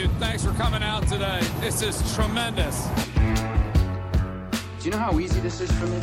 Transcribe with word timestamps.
Thank 0.00 0.12
you. 0.12 0.18
Thanks 0.18 0.42
for 0.42 0.52
coming 0.52 0.82
out 0.82 1.06
today. 1.06 1.40
This 1.60 1.82
is 1.82 2.14
tremendous. 2.14 2.86
Do 4.78 4.84
you 4.84 4.90
know 4.92 4.96
how 4.96 5.18
easy 5.18 5.40
this 5.40 5.60
is 5.60 5.70
for 5.72 5.86
me? 5.86 6.00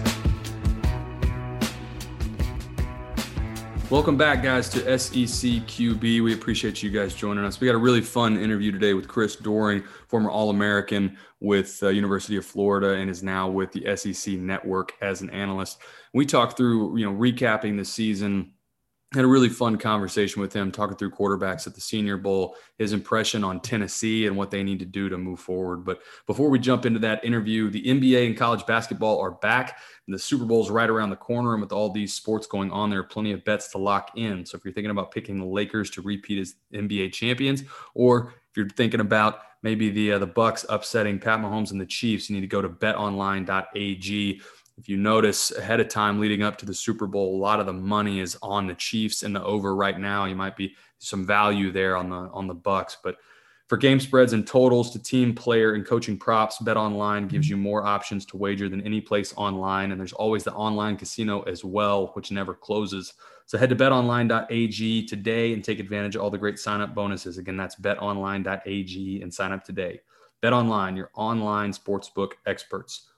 Welcome 3.89 4.15
back, 4.15 4.43
guys, 4.43 4.69
to 4.69 4.99
SEC 4.99 5.17
QB. 5.65 6.23
We 6.23 6.33
appreciate 6.35 6.83
you 6.83 6.91
guys 6.91 7.15
joining 7.15 7.43
us. 7.43 7.59
We 7.59 7.65
got 7.65 7.73
a 7.73 7.79
really 7.79 8.01
fun 8.01 8.37
interview 8.37 8.71
today 8.71 8.93
with 8.93 9.07
Chris 9.07 9.35
Doering, 9.35 9.81
former 10.07 10.29
All 10.29 10.51
American 10.51 11.17
with 11.39 11.81
uh, 11.81 11.87
University 11.87 12.37
of 12.37 12.45
Florida, 12.45 12.91
and 12.93 13.09
is 13.09 13.23
now 13.23 13.49
with 13.49 13.71
the 13.71 13.95
SEC 13.95 14.35
Network 14.35 14.93
as 15.01 15.21
an 15.21 15.31
analyst. 15.31 15.79
We 16.13 16.27
talked 16.27 16.55
through, 16.55 16.99
you 16.99 17.05
know, 17.05 17.17
recapping 17.17 17.77
the 17.77 17.85
season, 17.85 18.51
had 19.13 19.23
a 19.23 19.27
really 19.27 19.47
fun 19.47 19.77
conversation 19.77 20.41
with 20.41 20.51
him 20.51 20.69
talking 20.69 20.97
through 20.97 21.11
quarterbacks 21.11 21.65
at 21.65 21.73
the 21.73 21.79
senior 21.79 22.17
bowl 22.17 22.55
his 22.77 22.91
impression 22.91 23.41
on 23.41 23.61
tennessee 23.61 24.27
and 24.27 24.35
what 24.35 24.51
they 24.51 24.63
need 24.63 24.79
to 24.79 24.85
do 24.85 25.07
to 25.07 25.17
move 25.17 25.39
forward. 25.39 25.85
But 25.85 26.01
before 26.25 26.49
we 26.49 26.59
jump 26.59 26.85
into 26.85 26.99
that 26.99 27.23
interview 27.23 27.69
the 27.69 27.83
nba 27.83 28.27
and 28.27 28.37
college 28.37 28.65
basketball 28.65 29.19
are 29.19 29.31
back 29.31 29.79
and 30.07 30.13
the 30.13 30.19
super 30.19 30.43
bowl 30.43 30.61
is 30.63 30.69
right 30.69 30.89
around 30.89 31.09
the 31.09 31.15
corner 31.15 31.53
and 31.53 31.61
with 31.61 31.71
all 31.71 31.89
these 31.89 32.13
sports 32.13 32.47
going 32.47 32.69
on 32.71 32.89
there 32.89 32.99
are 32.99 33.03
plenty 33.03 33.31
of 33.31 33.45
bets 33.45 33.69
to 33.69 33.77
lock 33.77 34.11
in. 34.17 34.45
So 34.45 34.57
if 34.57 34.65
you're 34.65 34.73
thinking 34.73 34.91
about 34.91 35.11
picking 35.11 35.39
the 35.39 35.45
lakers 35.45 35.89
to 35.91 36.01
repeat 36.01 36.39
as 36.39 36.55
nba 36.73 37.13
champions 37.13 37.63
or 37.93 38.33
if 38.49 38.57
you're 38.57 38.69
thinking 38.69 38.99
about 38.99 39.39
maybe 39.63 39.89
the 39.89 40.13
uh, 40.13 40.19
the 40.19 40.27
bucks 40.27 40.65
upsetting 40.67 41.17
pat 41.17 41.39
mahomes 41.39 41.71
and 41.71 41.79
the 41.79 41.85
chiefs 41.85 42.29
you 42.29 42.35
need 42.35 42.41
to 42.41 42.47
go 42.47 42.61
to 42.61 42.69
betonline.ag 42.69 44.41
if 44.77 44.87
you 44.87 44.97
notice 44.97 45.51
ahead 45.51 45.79
of 45.79 45.89
time 45.89 46.19
leading 46.19 46.43
up 46.43 46.57
to 46.57 46.65
the 46.65 46.73
Super 46.73 47.07
Bowl, 47.07 47.35
a 47.35 47.41
lot 47.41 47.59
of 47.59 47.65
the 47.65 47.73
money 47.73 48.19
is 48.19 48.37
on 48.41 48.67
the 48.67 48.75
Chiefs 48.75 49.23
and 49.23 49.35
the 49.35 49.43
over 49.43 49.75
right 49.75 49.99
now. 49.99 50.25
You 50.25 50.35
might 50.35 50.55
be 50.55 50.75
some 50.99 51.25
value 51.25 51.71
there 51.71 51.97
on 51.97 52.09
the 52.09 52.15
on 52.15 52.47
the 52.47 52.53
Bucks, 52.53 52.97
but 53.03 53.17
for 53.67 53.77
game 53.77 53.99
spreads 53.99 54.31
and 54.31 54.47
totals 54.47 54.91
to 54.91 54.99
team 54.99 55.35
player 55.35 55.73
and 55.73 55.85
coaching 55.85 56.17
props, 56.17 56.57
Bet 56.59 56.77
Online 56.77 57.27
gives 57.27 57.49
you 57.49 57.57
more 57.57 57.85
options 57.85 58.25
to 58.27 58.37
wager 58.37 58.69
than 58.69 58.81
any 58.81 59.01
place 59.01 59.33
online, 59.35 59.91
and 59.91 59.99
there's 59.99 60.13
always 60.13 60.45
the 60.45 60.53
online 60.53 60.95
casino 60.95 61.41
as 61.41 61.65
well, 61.65 62.11
which 62.13 62.31
never 62.31 62.53
closes. 62.53 63.13
So 63.45 63.57
head 63.57 63.69
to 63.69 63.75
betonline.ag 63.75 65.05
today 65.07 65.53
and 65.53 65.63
take 65.63 65.79
advantage 65.79 66.15
of 66.15 66.21
all 66.21 66.29
the 66.29 66.37
great 66.37 66.59
sign 66.59 66.79
up 66.79 66.95
bonuses. 66.95 67.37
Again, 67.37 67.57
that's 67.57 67.75
betonline.ag 67.75 69.21
and 69.21 69.33
sign 69.33 69.51
up 69.51 69.65
today. 69.65 69.99
Bet 70.41 70.53
Online, 70.53 70.95
your 70.95 71.11
online 71.15 71.73
sportsbook 71.73 72.33
experts. 72.45 73.09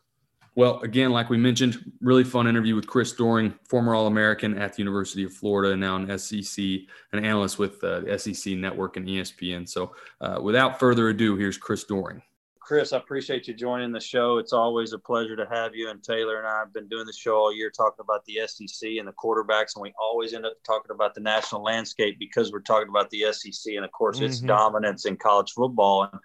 Well, 0.60 0.82
again, 0.82 1.12
like 1.12 1.30
we 1.30 1.38
mentioned, 1.38 1.80
really 2.02 2.26
fun 2.26 2.46
interview 2.46 2.76
with 2.76 2.86
Chris 2.86 3.14
Doering, 3.14 3.58
former 3.70 3.96
All 3.96 4.08
American 4.08 4.58
at 4.58 4.74
the 4.74 4.80
University 4.80 5.24
of 5.24 5.32
Florida, 5.32 5.72
and 5.72 5.80
now 5.80 5.96
an 5.96 6.20
SEC, 6.20 6.66
an 7.14 7.24
analyst 7.24 7.58
with 7.58 7.82
uh, 7.82 8.02
the 8.02 8.20
SEC 8.20 8.58
Network 8.58 8.98
and 8.98 9.08
ESPN. 9.08 9.70
So, 9.70 9.96
uh, 10.20 10.40
without 10.44 10.78
further 10.78 11.08
ado, 11.08 11.38
here's 11.38 11.58
Chris 11.58 11.86
Doering. 11.86 12.22
Chris, 12.60 12.92
I 12.92 12.98
appreciate 12.98 13.48
you 13.48 13.54
joining 13.54 13.94
the 13.94 14.02
show. 14.02 14.38
It's 14.38 14.52
always 14.52 14.92
a 14.92 15.00
pleasure 15.00 15.38
to 15.38 15.46
have 15.50 15.76
you. 15.76 15.92
And 15.92 16.04
Taylor 16.04 16.40
and 16.40 16.46
I 16.46 16.60
have 16.60 16.74
been 16.74 16.90
doing 16.90 17.06
the 17.06 17.14
show 17.14 17.38
all 17.38 17.56
year 17.56 17.70
talking 17.70 18.04
about 18.04 18.26
the 18.26 18.42
SEC 18.46 18.98
and 18.98 19.08
the 19.08 19.14
quarterbacks, 19.14 19.78
and 19.78 19.82
we 19.82 19.94
always 19.98 20.34
end 20.34 20.46
up 20.46 20.56
talking 20.66 20.92
about 20.92 21.16
the 21.16 21.22
national 21.22 21.64
landscape 21.64 22.20
because 22.20 22.52
we're 22.52 22.60
talking 22.60 22.90
about 22.90 23.10
the 23.12 23.32
SEC 23.32 23.76
and, 23.76 23.86
of 23.86 23.94
course, 23.94 24.18
mm-hmm. 24.18 24.26
its 24.26 24.42
dominance 24.42 25.06
in 25.06 25.16
college 25.16 25.54
football. 25.54 26.10
And 26.12 26.20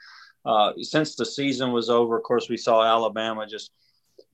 uh, 0.45 0.73
since 0.83 1.15
the 1.15 1.25
season 1.25 1.71
was 1.71 1.89
over, 1.89 2.17
of 2.17 2.25
course, 2.25 2.49
we 2.49 2.57
saw 2.57 2.83
Alabama 2.83 3.47
just– 3.47 3.71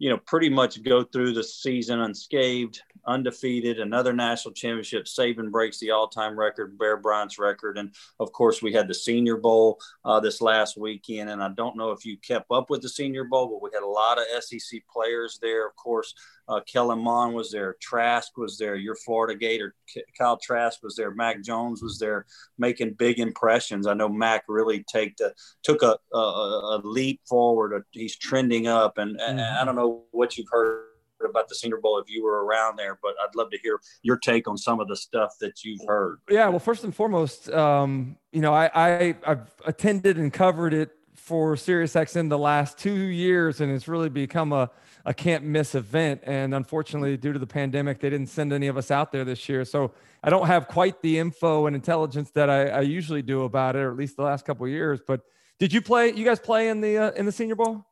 you 0.01 0.09
know, 0.09 0.17
pretty 0.17 0.49
much 0.49 0.83
go 0.83 1.05
through 1.05 1.35
the 1.35 1.45
season 1.45 2.01
unscathed, 2.01 2.81
undefeated, 3.07 3.79
another 3.79 4.15
national 4.15 4.55
championship. 4.55 5.05
Saban 5.05 5.51
breaks 5.51 5.79
the 5.79 5.91
all-time 5.91 6.39
record, 6.39 6.79
Bear 6.79 6.97
Bryant's 6.97 7.39
record, 7.39 7.77
and 7.77 7.95
of 8.19 8.33
course 8.33 8.63
we 8.63 8.73
had 8.73 8.89
the 8.89 8.95
Senior 8.95 9.37
Bowl 9.37 9.79
uh, 10.07 10.19
this 10.19 10.41
last 10.41 10.79
weekend. 10.79 11.29
And 11.29 11.43
I 11.43 11.51
don't 11.51 11.77
know 11.77 11.91
if 11.91 12.07
you 12.07 12.17
kept 12.17 12.51
up 12.51 12.71
with 12.71 12.81
the 12.81 12.89
Senior 12.89 13.25
Bowl, 13.25 13.49
but 13.49 13.63
we 13.63 13.71
had 13.75 13.83
a 13.83 13.87
lot 13.87 14.19
of 14.19 14.43
SEC 14.43 14.81
players 14.91 15.39
there. 15.43 15.67
Of 15.67 15.77
course, 15.77 16.15
uh, 16.51 16.61
Kellen 16.67 16.99
Mond 16.99 17.35
was 17.35 17.53
there. 17.53 17.77
Trask 17.81 18.37
was 18.37 18.59
there. 18.59 18.75
Your 18.75 18.97
Florida 18.97 19.39
Gator, 19.39 19.75
Kyle 20.19 20.37
Trask 20.37 20.83
was 20.83 20.97
there. 20.97 21.13
Mac 21.13 21.43
Jones 21.43 21.81
was 21.81 21.99
there, 21.99 22.27
making 22.59 22.95
big 22.95 23.21
impressions. 23.21 23.87
I 23.87 23.95
know 23.95 24.09
Mac 24.09 24.45
really 24.49 24.85
take 24.93 25.17
the, 25.17 25.33
took 25.63 25.83
a, 25.83 25.97
a, 26.13 26.19
a 26.19 26.81
leap 26.83 27.21
forward. 27.29 27.85
He's 27.93 28.17
trending 28.17 28.67
up, 28.67 28.99
and, 28.99 29.17
mm-hmm. 29.17 29.39
and 29.39 29.41
I 29.41 29.65
don't 29.65 29.77
know 29.77 30.03
what 30.11 30.37
you've 30.37 30.49
heard 30.51 30.87
about 31.25 31.49
the 31.49 31.55
Senior 31.55 31.77
Bowl 31.77 31.99
if 31.99 32.11
you 32.11 32.25
were 32.25 32.45
around 32.45 32.77
there, 32.79 32.99
but 33.01 33.15
I'd 33.23 33.37
love 33.37 33.51
to 33.51 33.59
hear 33.63 33.79
your 34.03 34.17
take 34.17 34.49
on 34.49 34.57
some 34.57 34.81
of 34.81 34.89
the 34.89 34.97
stuff 34.97 35.35
that 35.41 35.63
you've 35.63 35.83
heard. 35.87 36.19
Yeah, 36.29 36.49
well, 36.49 36.59
first 36.59 36.83
and 36.83 36.95
foremost, 36.95 37.51
um, 37.51 38.17
you 38.33 38.41
know, 38.41 38.55
I, 38.55 38.71
I 38.75 39.17
I've 39.27 39.55
attended 39.67 40.17
and 40.17 40.33
covered 40.33 40.75
it 40.75 40.91
for 41.15 41.55
SiriusXM 41.55 42.29
the 42.29 42.39
last 42.39 42.79
two 42.79 42.97
years, 42.97 43.61
and 43.61 43.71
it's 43.71 43.87
really 43.87 44.09
become 44.09 44.53
a 44.53 44.71
a 45.05 45.15
can't 45.15 45.45
miss 45.45 45.75
event. 45.75 46.21
And 46.25 46.55
unfortunately, 46.55 47.17
due 47.17 47.33
to 47.33 47.39
the 47.39 47.47
pandemic, 47.47 48.01
they 48.01 48.11
didn't 48.11 48.29
send 48.29 48.53
any 48.53 48.67
of 48.67 48.77
us 48.77 48.91
out 48.91 49.13
there 49.13 49.25
this 49.25 49.49
year. 49.49 49.65
So 49.65 49.93
I 50.23 50.31
don't 50.31 50.47
have 50.47 50.69
quite 50.69 51.01
the 51.03 51.19
info 51.19 51.67
and 51.67 51.75
intelligence 51.75 52.31
that 52.33 52.51
I, 52.51 52.69
I 52.69 52.81
usually 52.81 53.23
do 53.23 53.45
about 53.45 53.77
it, 53.77 53.81
or 53.81 53.91
at 53.91 53.97
least 53.97 54.17
the 54.17 54.23
last 54.23 54.45
couple 54.45 54.67
of 54.67 54.73
years. 54.73 55.01
But 55.07 55.23
did 55.59 55.73
you 55.73 55.83
play? 55.83 56.13
You 56.13 56.25
guys 56.25 56.41
play 56.41 56.69
in 56.69 56.81
the 56.81 56.99
uh, 56.99 57.11
in 57.13 57.27
the 57.27 57.33
Senior 57.33 57.57
Bowl? 57.57 57.85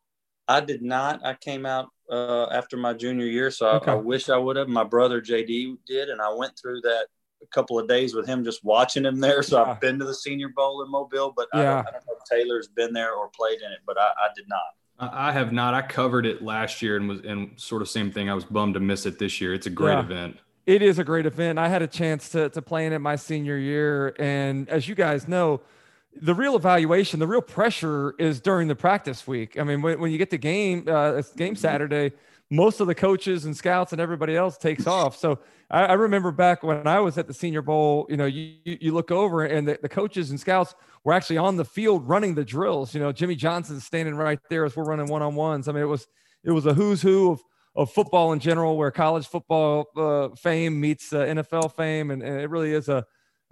I 0.49 0.61
did 0.61 0.83
not. 0.83 1.25
I 1.25 1.35
came 1.35 1.67
out 1.67 1.89
uh, 2.11 2.47
after 2.47 2.77
my 2.77 2.95
junior 2.95 3.27
year, 3.27 3.51
so 3.51 3.69
okay. 3.73 3.93
I, 3.93 3.95
I, 3.95 3.99
wish 3.99 4.31
I 4.31 4.39
would 4.39 4.57
have. 4.57 4.69
My 4.69 4.85
brother 4.85 5.21
JD 5.21 5.77
did, 5.87 6.09
and 6.09 6.23
I 6.23 6.33
went 6.33 6.59
through 6.59 6.81
that 6.83 7.07
a 7.43 7.47
couple 7.49 7.79
of 7.79 7.87
days 7.87 8.15
with 8.15 8.27
him, 8.27 8.45
just 8.45 8.65
watching 8.65 9.05
him 9.05 9.21
there. 9.21 9.43
So 9.43 9.63
yeah. 9.63 9.71
I've 9.71 9.81
been 9.81 9.99
to 9.99 10.05
the 10.05 10.15
Senior 10.15 10.49
Bowl 10.49 10.83
in 10.83 10.91
Mobile, 10.91 11.33
but 11.37 11.49
yeah. 11.53 11.61
I, 11.61 11.65
don't, 11.65 11.73
I, 11.73 11.91
don't, 11.91 12.07
know 12.07 12.17
if 12.19 12.25
Taylor's 12.25 12.69
been 12.69 12.93
there 12.93 13.13
or 13.13 13.29
played 13.29 13.61
in 13.61 13.71
it, 13.71 13.81
but 13.87 13.99
I, 13.99 14.07
I 14.07 14.29
did 14.35 14.47
not. 14.49 14.61
I 14.99 15.33
have 15.33 15.53
not. 15.53 15.75
I 15.75 15.83
covered 15.83 16.27
it 16.27 16.43
last 16.43 16.83
year 16.83 16.97
and 16.97 17.09
was 17.09 17.21
and 17.21 17.53
sort 17.57 17.83
of 17.83 17.89
same 17.89 18.11
thing. 18.11 18.29
I 18.29 18.35
was 18.35 18.45
bummed 18.45 18.75
to 18.75 18.81
miss 18.81 19.07
it 19.07 19.19
this 19.19 19.41
year. 19.41 19.55
It's 19.55 19.67
a 19.67 19.71
great 19.71 19.93
yeah, 19.93 20.01
event. 20.01 20.39
It 20.67 20.83
is 20.83 20.99
a 20.99 21.05
great 21.05 21.25
event. 21.25 21.59
I 21.59 21.69
had 21.69 21.83
a 21.83 21.87
chance 21.87 22.29
to 22.31 22.49
to 22.51 22.61
play 22.61 22.85
in 22.85 22.93
it 22.93 22.99
my 22.99 23.17
senior 23.17 23.57
year, 23.57 24.15
and 24.19 24.69
as 24.69 24.89
you 24.89 24.97
guys 24.97 25.29
know, 25.29 25.61
the 26.21 26.35
real 26.35 26.57
evaluation, 26.57 27.21
the 27.21 27.29
real 27.29 27.43
pressure 27.43 28.15
is 28.19 28.41
during 28.41 28.67
the 28.67 28.75
practice 28.75 29.27
week. 29.27 29.59
I 29.59 29.63
mean, 29.63 29.83
when, 29.83 30.01
when 30.01 30.11
you 30.11 30.19
get 30.19 30.31
to 30.31 30.39
game 30.39 30.85
uh, 30.89 31.23
game 31.37 31.55
Saturday, 31.55 32.13
most 32.51 32.81
of 32.81 32.87
the 32.87 32.95
coaches 32.95 33.45
and 33.45 33.57
scouts 33.57 33.93
and 33.93 34.01
everybody 34.01 34.35
else 34.35 34.57
takes 34.57 34.87
off. 34.87 35.17
So 35.17 35.39
I, 35.71 35.87
I, 35.87 35.93
remember 35.95 36.33
back 36.33 36.63
when 36.63 36.87
I 36.87 36.99
was 36.99 37.19
at 37.19 37.27
the 37.27 37.35
Senior 37.35 37.61
Bowl, 37.61 38.07
you 38.09 38.17
know, 38.17 38.25
you, 38.25 38.57
you 38.65 38.93
look 38.93 39.11
over 39.11 39.45
and 39.45 39.69
the, 39.69 39.79
the 39.83 39.89
coaches 39.89 40.31
and 40.31 40.41
scouts 40.41 40.75
were 41.05 41.13
actually 41.13 41.37
on 41.37 41.57
the 41.57 41.65
field 41.65 42.09
running 42.09 42.35
the 42.35 42.45
drills. 42.45 42.95
You 42.95 43.01
know, 43.01 43.13
Jimmy 43.13 43.35
Johnson's 43.35 43.85
standing 43.85 44.15
right 44.15 44.39
there 44.49 44.65
as 44.65 44.77
we're 44.77 44.85
running 44.85 45.09
one 45.09 45.21
on 45.21 45.35
ones. 45.35 45.69
I 45.69 45.73
mean, 45.73 45.83
it 45.83 45.87
was 45.87 46.07
it 46.43 46.53
was 46.53 46.65
a 46.65 46.73
who's 46.73 47.03
who 47.03 47.33
of 47.33 47.41
of 47.77 47.93
football 47.93 48.33
in 48.33 48.41
general, 48.41 48.77
where 48.77 48.91
college 48.91 49.27
football 49.29 49.87
uh, 49.97 50.35
fame 50.35 50.81
meets 50.81 51.13
uh, 51.13 51.19
NFL 51.19 51.77
fame, 51.77 52.11
and, 52.11 52.23
and, 52.23 52.41
it 52.41 52.51
really 52.51 52.73
is 52.73 52.89
a 52.89 53.05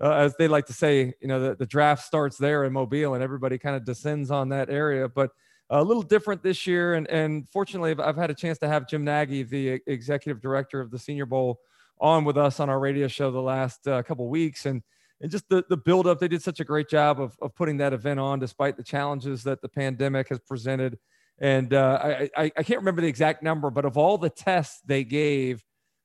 uh, 0.03 0.13
as 0.13 0.35
they 0.37 0.49
like 0.49 0.67
to 0.67 0.73
say, 0.73 1.15
you 1.21 1.29
know, 1.29 1.41
the, 1.41 1.55
the 1.55 1.65
draft 1.65 2.05
starts 2.05 2.37
there 2.37 2.65
in 2.65 2.73
Mobile, 2.73 3.15
and 3.15 3.23
everybody 3.23 3.57
kind 3.57 3.77
of 3.77 3.85
descends 3.85 4.31
on 4.31 4.49
that 4.51 4.69
area, 4.69 5.09
but 5.09 5.31
a 5.71 5.83
little 5.83 6.03
different 6.03 6.43
this 6.43 6.67
year. 6.67 6.95
And, 6.95 7.09
and 7.09 7.49
fortunately, 7.49 7.95
I've 8.03 8.17
had 8.17 8.31
a 8.31 8.35
chance 8.35 8.59
to 8.59 8.69
have 8.69 8.89
Jim 8.89 9.05
Nagy, 9.05 9.43
the 9.43 9.81
executive 9.87 10.41
director 10.41 10.81
of 10.81 10.91
the 10.91 10.99
Senior 10.99 11.27
Bowl, 11.27 11.61
on 12.01 12.25
with 12.25 12.37
us 12.37 12.61
on 12.61 12.69
our 12.69 12.79
radio 12.79 13.09
show 13.09 13.31
the 13.31 13.41
last 13.41 13.87
uh, 13.89 14.03
couple 14.03 14.29
weeks 14.29 14.67
and 14.67 14.83
and 15.21 15.31
just 15.31 15.49
the 15.49 15.65
the 15.69 15.77
build 15.77 16.07
up 16.07 16.19
they 16.19 16.29
did 16.29 16.43
such 16.43 16.61
a 16.61 16.65
great 16.65 16.89
job 16.89 17.21
of, 17.21 17.37
of 17.41 17.55
putting 17.55 17.79
that 17.79 17.93
event 17.93 18.21
on 18.21 18.39
despite 18.39 18.77
the 18.77 18.83
challenges 18.83 19.43
that 19.45 19.63
the 19.63 19.69
pandemic 19.69 20.29
has 20.29 20.39
presented 20.41 20.99
and 21.39 21.75
uh, 21.75 21.99
I, 22.03 22.31
I, 22.37 22.45
I 22.57 22.63
can't 22.63 22.81
remember 22.81 23.03
the 23.03 23.09
exact 23.09 23.43
number 23.43 23.71
but 23.71 23.85
of 23.85 23.97
all 23.97 24.19
the 24.19 24.31
tests 24.31 24.81
they 24.85 25.05
gave 25.05 25.65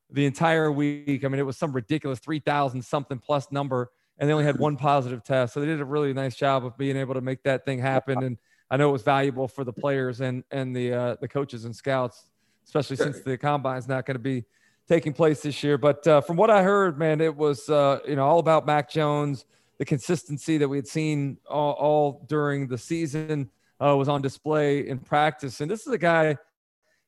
the 0.10 0.25
entire 0.25 0.72
week 0.72 1.25
i 1.25 1.28
mean 1.28 1.40
it 1.40 1.46
was 1.46 1.58
some 1.58 1.74
ridiculous 1.74 2.19
3000 2.19 2.81
something 2.84 3.19
plus 3.19 3.52
number 3.52 3.90
and 4.18 4.30
they 4.30 4.34
only 4.34 4.46
had 4.46 4.60
one 4.60 4.78
positive 4.78 5.24
test 5.24 5.54
so 5.54 5.60
they 5.60 5.66
did 5.66 5.81
a 5.81 5.86
really 5.86 6.13
nice 6.13 6.36
job 6.36 6.66
of 6.66 6.78
being 6.78 6.96
able 6.96 7.13
to 7.13 7.22
make 7.22 7.44
that 7.44 7.66
thing 7.66 7.80
happen 7.80 8.24
and 8.24 8.38
i 8.71 8.77
know 8.77 8.89
it 8.89 8.91
was 8.91 9.03
valuable 9.03 9.47
for 9.47 9.63
the 9.63 9.73
players 9.73 10.21
and 10.21 10.44
and 10.50 10.75
the 10.75 10.91
uh, 10.91 11.15
the 11.21 11.27
coaches 11.27 11.65
and 11.65 11.75
scouts 11.75 12.31
especially 12.65 12.95
since 12.95 13.19
the 13.19 13.38
combine 13.38 13.77
is 13.77 13.88
not 13.88 14.06
going 14.06 14.15
to 14.15 14.19
be 14.19 14.44
taking 14.88 15.13
place 15.13 15.41
this 15.41 15.63
year. 15.63 15.77
But 15.77 16.06
uh, 16.06 16.21
from 16.21 16.38
what 16.38 16.50
I 16.50 16.63
heard, 16.63 16.97
man, 16.97 17.21
it 17.21 17.35
was 17.35 17.69
uh, 17.69 18.00
you 18.07 18.15
know 18.15 18.25
all 18.25 18.39
about 18.39 18.65
Mac 18.65 18.89
Jones. 18.89 19.45
The 19.77 19.85
consistency 19.85 20.57
that 20.57 20.68
we 20.68 20.77
had 20.77 20.88
seen 20.88 21.38
all, 21.50 21.71
all 21.73 22.25
during 22.27 22.68
the 22.68 22.77
season 22.77 23.50
uh, 23.83 23.95
was 23.95 24.07
on 24.07 24.21
display 24.21 24.88
in 24.88 25.00
practice. 25.00 25.59
And 25.59 25.71
this 25.71 25.88
is 25.88 25.94
a 25.94 25.97
guy, 25.97 26.29
you 26.29 26.38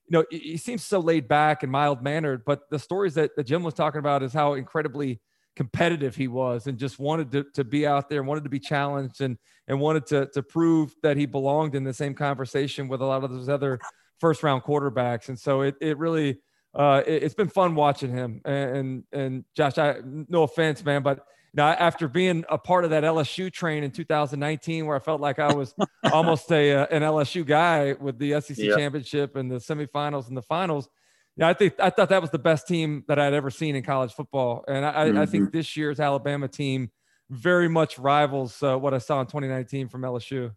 know, 0.10 0.26
he, 0.32 0.40
he 0.40 0.58
seems 0.58 0.84
so 0.84 1.00
laid 1.00 1.28
back 1.28 1.62
and 1.62 1.72
mild 1.72 2.02
mannered. 2.02 2.44
But 2.46 2.68
the 2.72 2.80
stories 2.80 3.14
that, 3.14 3.36
that 3.36 3.44
Jim 3.44 3.62
was 3.62 3.76
talking 3.76 4.00
about 4.00 4.24
is 4.24 4.34
how 4.34 4.54
incredibly 4.54 5.20
competitive 5.56 6.16
he 6.16 6.28
was 6.28 6.68
and 6.68 6.78
just 6.78 7.00
wanted 7.00 7.32
to, 7.32 7.46
to 7.54 7.64
be 7.64 7.86
out 7.86 8.10
there, 8.10 8.24
wanted 8.24 8.44
to 8.44 8.50
be 8.50 8.60
challenged, 8.60 9.22
and 9.22 9.38
and 9.68 9.80
wanted 9.80 10.06
to 10.08 10.28
to 10.34 10.44
prove 10.44 10.94
that 11.04 11.18
he 11.18 11.26
belonged 11.26 11.76
in 11.76 11.84
the 11.84 11.94
same 11.94 12.14
conversation 12.14 12.88
with 12.88 13.02
a 13.02 13.06
lot 13.06 13.24
of 13.24 13.32
those 13.32 13.50
other 13.50 13.80
first 14.20 14.44
round 14.44 14.64
quarterbacks. 14.64 15.30
And 15.30 15.40
so 15.40 15.62
it 15.62 15.76
it 15.82 15.98
really 15.98 16.40
uh, 16.74 17.04
it, 17.06 17.24
has 17.24 17.34
been 17.34 17.50
fun 17.50 17.76
watching 17.76 18.12
him. 18.12 18.42
And 18.46 19.04
and 19.12 19.46
Josh, 19.56 19.78
I 19.78 19.98
no 20.04 20.44
offense, 20.44 20.84
man, 20.84 21.04
but 21.04 21.26
now 21.54 21.68
after 21.68 22.08
being 22.08 22.44
a 22.50 22.58
part 22.58 22.84
of 22.84 22.90
that 22.90 23.04
LSU 23.04 23.52
train 23.52 23.84
in 23.84 23.92
2019, 23.92 24.86
where 24.86 24.96
I 24.96 25.00
felt 25.00 25.22
like 25.22 25.40
I 25.40 25.54
was 25.54 25.76
almost 26.12 26.52
a 26.52 26.74
uh, 26.74 26.88
an 26.90 27.04
LSU 27.04 27.46
guy 27.46 27.94
with 28.00 28.18
the 28.18 28.42
SEC 28.42 28.58
championship 28.58 29.36
and 29.36 29.52
the 29.52 29.58
semifinals 29.58 30.28
and 30.28 30.38
the 30.38 30.42
finals. 30.42 30.90
Yeah, 31.36 31.50
I 31.50 31.54
think 31.54 31.74
I 31.80 31.90
thought 31.90 32.10
that 32.10 32.22
was 32.22 32.32
the 32.32 32.40
best 32.40 32.68
team 32.68 33.04
that 33.08 33.18
I'd 33.20 33.34
ever 33.34 33.50
seen 33.50 33.76
in 33.76 33.84
college 33.84 34.14
football, 34.14 34.64
and 34.68 34.86
I, 34.86 35.08
mm-hmm. 35.08 35.18
I 35.18 35.26
think 35.26 35.46
mm-hmm. 35.46 35.58
this 35.58 35.76
year's 35.76 36.00
Alabama 36.00 36.48
team 36.48 36.92
very 37.30 37.68
much 37.68 37.98
rivals 37.98 38.62
uh, 38.62 38.78
what 38.78 38.94
I 38.94 39.00
saw 39.00 39.20
in 39.22 39.28
2019 39.28 39.88
from 39.88 40.02
LSU. 40.02 40.52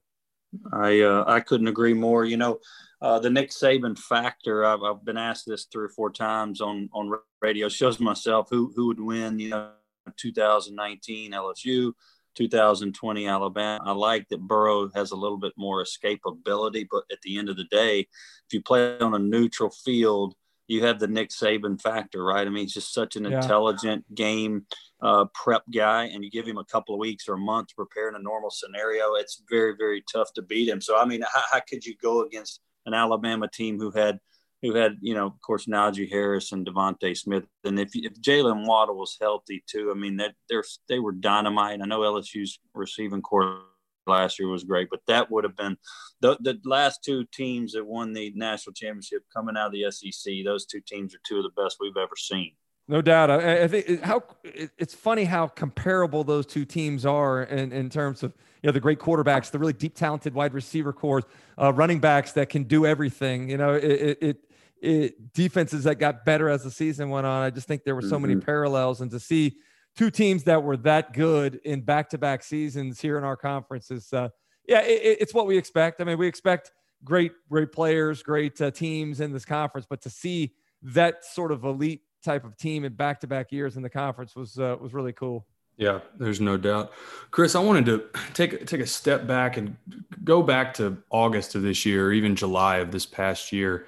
I 0.73 1.01
uh, 1.01 1.25
I 1.27 1.41
couldn't 1.41 1.69
agree 1.69 1.95
more. 1.95 2.25
You 2.25 2.37
know, 2.37 2.59
uh, 3.01 3.19
the 3.19 3.31
Nick 3.31 3.51
Saban 3.51 3.99
factor. 3.99 4.65
I've, 4.65 4.83
I've 4.83 5.05
been 5.05 5.17
asked 5.17 5.47
this 5.47 5.65
three 5.65 5.87
or 5.87 5.91
four 5.91 6.11
times 6.11 6.61
on 6.61 6.89
on 6.93 7.13
radio. 7.41 7.69
Shows 7.69 7.99
myself 7.99 8.49
who 8.51 8.73
who 8.77 8.89
would 8.89 9.01
win. 9.01 9.39
You 9.39 9.51
know, 9.51 9.71
2019 10.17 11.33
LSU, 11.33 11.93
2020 12.35 13.27
Alabama. 13.27 13.83
I 13.85 13.93
like 13.93 14.29
that 14.29 14.41
Burrow 14.41 14.91
has 14.95 15.11
a 15.11 15.17
little 15.17 15.39
bit 15.39 15.53
more 15.57 15.83
escapability, 15.83 16.87
but 16.91 17.05
at 17.11 17.21
the 17.23 17.39
end 17.39 17.49
of 17.49 17.57
the 17.57 17.65
day, 17.65 18.01
if 18.01 18.53
you 18.53 18.63
play 18.63 18.99
on 18.99 19.15
a 19.15 19.19
neutral 19.19 19.71
field, 19.71 20.35
you 20.69 20.85
have 20.85 20.99
the 20.99 21.07
Nick 21.07 21.31
Saban 21.31 21.81
factor, 21.81 22.25
right? 22.25 22.47
I 22.47 22.51
mean, 22.51 22.65
he's 22.65 22.75
just 22.75 22.93
such 22.93 23.17
an 23.17 23.25
yeah. 23.25 23.37
intelligent 23.37 24.05
game 24.15 24.67
uh, 25.01 25.27
prep 25.35 25.63
guy, 25.73 26.05
and 26.05 26.25
you 26.25 26.31
give 26.31 26.47
him 26.47 26.59
a 26.59 26.65
couple 26.65 26.95
of 26.95 26.99
weeks 26.99 27.29
or 27.29 27.35
a 27.35 27.39
month 27.39 27.69
to 27.69 27.75
prepare 27.75 28.09
in 28.09 28.17
a 28.17 28.23
normal 28.23 28.51
scenario, 28.51 29.15
it's 29.15 29.43
very, 29.49 29.75
very 29.77 30.03
tough 30.13 30.33
to 30.35 30.43
beat 30.43 30.69
him. 30.69 30.81
So, 30.81 30.97
I 30.97 31.05
mean, 31.05 31.23
how, 31.23 31.43
how 31.53 31.61
could 31.61 31.85
you 31.85 31.95
go 32.03 32.25
against 32.25 32.61
an 32.87 32.95
Alabama 32.95 33.49
team 33.49 33.79
who 33.79 33.91
had 33.91 34.19
who 34.63 34.75
had, 34.75 34.97
you 35.01 35.15
know, 35.15 35.27
of 35.27 35.41
course, 35.43 35.67
Najee 35.67 36.11
Harris 36.11 36.53
and 36.53 36.67
DeVonta 36.67 37.17
Smith. 37.17 37.45
And 37.65 37.79
if, 37.79 37.91
if 37.95 38.15
Jaylen 38.15 38.67
Waddle 38.67 38.97
was 38.97 39.17
healthy 39.21 39.63
too, 39.67 39.93
I 39.95 39.95
mean, 39.95 40.17
that 40.17 40.35
they're, 40.49 40.65
they 40.89 40.99
were 40.99 41.13
dynamite. 41.13 41.81
I 41.83 41.87
know 41.87 42.01
LSU's 42.01 42.59
receiving 42.75 43.23
corps 43.23 43.61
last 44.07 44.39
year 44.39 44.49
was 44.49 44.65
great, 44.65 44.89
but 44.91 45.01
that 45.07 45.31
would 45.31 45.45
have 45.45 45.57
been 45.57 45.77
the, 46.21 46.37
the 46.41 46.59
last 46.65 47.05
two 47.05 47.25
teams 47.33 47.73
that 47.73 47.85
won 47.85 48.13
the 48.13 48.33
national 48.35 48.75
championship 48.75 49.23
coming 49.35 49.57
out 49.57 49.67
of 49.67 49.73
the 49.73 49.91
SEC. 49.91 50.35
Those 50.45 50.67
two 50.67 50.81
teams 50.81 51.15
are 51.15 51.21
two 51.27 51.39
of 51.39 51.45
the 51.45 51.63
best 51.63 51.77
we've 51.81 51.97
ever 51.97 52.17
seen. 52.17 52.53
No 52.89 53.03
doubt. 53.03 53.31
I, 53.31 53.65
I 53.65 53.69
think 53.69 54.03
how 54.03 54.23
it's 54.45 54.95
funny 54.95 55.25
how 55.25 55.49
comparable 55.49 56.23
those 56.23 56.47
two 56.47 56.65
teams 56.65 57.05
are 57.05 57.43
in, 57.43 57.73
in 57.73 57.91
terms 57.91 58.23
of 58.23 58.33
you 58.63 58.69
know 58.69 58.73
the 58.73 58.81
great 58.81 59.01
quarterbacks, 59.01 59.51
the 59.51 59.59
really 59.59 59.73
deep, 59.73 59.97
talented 59.97 60.35
wide 60.35 60.55
receiver 60.55 60.93
cores, 60.93 61.25
uh, 61.61 61.73
running 61.73 61.99
backs 61.99 62.33
that 62.33 62.49
can 62.49 62.63
do 62.63 62.87
everything. 62.87 63.51
You 63.51 63.57
know, 63.57 63.75
it, 63.75 64.19
it, 64.21 64.37
it, 64.81 65.33
defenses 65.33 65.85
that 65.85 65.97
got 65.97 66.25
better 66.25 66.49
as 66.49 66.63
the 66.63 66.71
season 66.71 67.11
went 67.11 67.27
on. 67.27 67.43
I 67.43 67.51
just 67.51 67.67
think 67.67 67.83
there 67.83 67.97
were 67.97 68.03
so 68.03 68.17
mm-hmm. 68.17 68.29
many 68.29 68.41
parallels, 68.41 69.01
and 69.01 69.11
to 69.11 69.19
see 69.19 69.57
two 69.97 70.11
teams 70.11 70.45
that 70.45 70.63
were 70.63 70.77
that 70.77 71.13
good 71.13 71.61
in 71.65 71.81
back-to-back 71.81 72.43
seasons 72.43 73.01
here 73.01 73.19
in 73.19 73.25
our 73.25 73.37
conference 73.37 73.91
is, 73.91 74.13
uh, 74.13 74.29
yeah, 74.69 74.83
it, 74.83 75.19
it's 75.21 75.35
what 75.35 75.47
we 75.47 75.57
expect. 75.57 76.01
I 76.01 76.05
mean, 76.05 76.19
we 76.19 76.27
expect 76.27 76.73
great, 77.03 77.33
great 77.49 77.73
players, 77.73 78.23
great 78.23 78.61
uh, 78.61 78.71
teams 78.71 79.21
in 79.21 79.33
this 79.33 79.45
conference, 79.45 79.87
but 79.89 80.03
to 80.03 80.11
see 80.11 80.53
that 80.83 81.25
sort 81.25 81.51
of 81.53 81.65
elite 81.65 82.03
type 82.23 82.45
of 82.45 82.57
team 82.57 82.85
in 82.85 82.93
back-to-back 82.95 83.53
years 83.53 83.77
in 83.77 83.83
the 83.83 83.91
conference 83.91 84.37
was 84.37 84.59
uh, 84.59 84.77
was 84.81 84.93
really 84.93 85.13
cool. 85.13 85.47
Yeah, 85.77 86.01
there's 86.19 86.41
no 86.41 86.57
doubt. 86.57 86.93
Chris, 87.31 87.55
I 87.55 87.61
wanted 87.61 87.87
to 87.87 88.05
take 88.33 88.67
take 88.67 88.81
a 88.81 88.87
step 88.87 89.27
back 89.27 89.57
and 89.57 89.77
go 90.25 90.43
back 90.43 90.75
to 90.75 90.97
August 91.11 91.55
of 91.55 91.63
this 91.63 91.85
year, 91.85 92.07
or 92.07 92.13
even 92.13 92.35
July 92.35 92.79
of 92.79 92.91
this 92.93 93.07
past 93.07 93.53
year. 93.53 93.87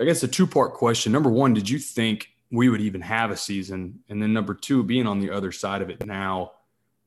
I 0.00 0.04
guess 0.04 0.22
a 0.22 0.28
two 0.28 0.46
part 0.46 0.74
question. 0.74 1.10
Number 1.10 1.30
one, 1.30 1.54
did 1.54 1.68
you 1.68 1.78
think 1.78 2.28
we 2.52 2.68
would 2.68 2.80
even 2.80 3.00
have 3.00 3.30
a 3.30 3.36
season? 3.36 4.00
And 4.08 4.22
then 4.22 4.32
number 4.32 4.54
two, 4.54 4.84
being 4.84 5.06
on 5.06 5.18
the 5.18 5.30
other 5.30 5.50
side 5.50 5.82
of 5.82 5.90
it 5.90 6.06
now, 6.06 6.52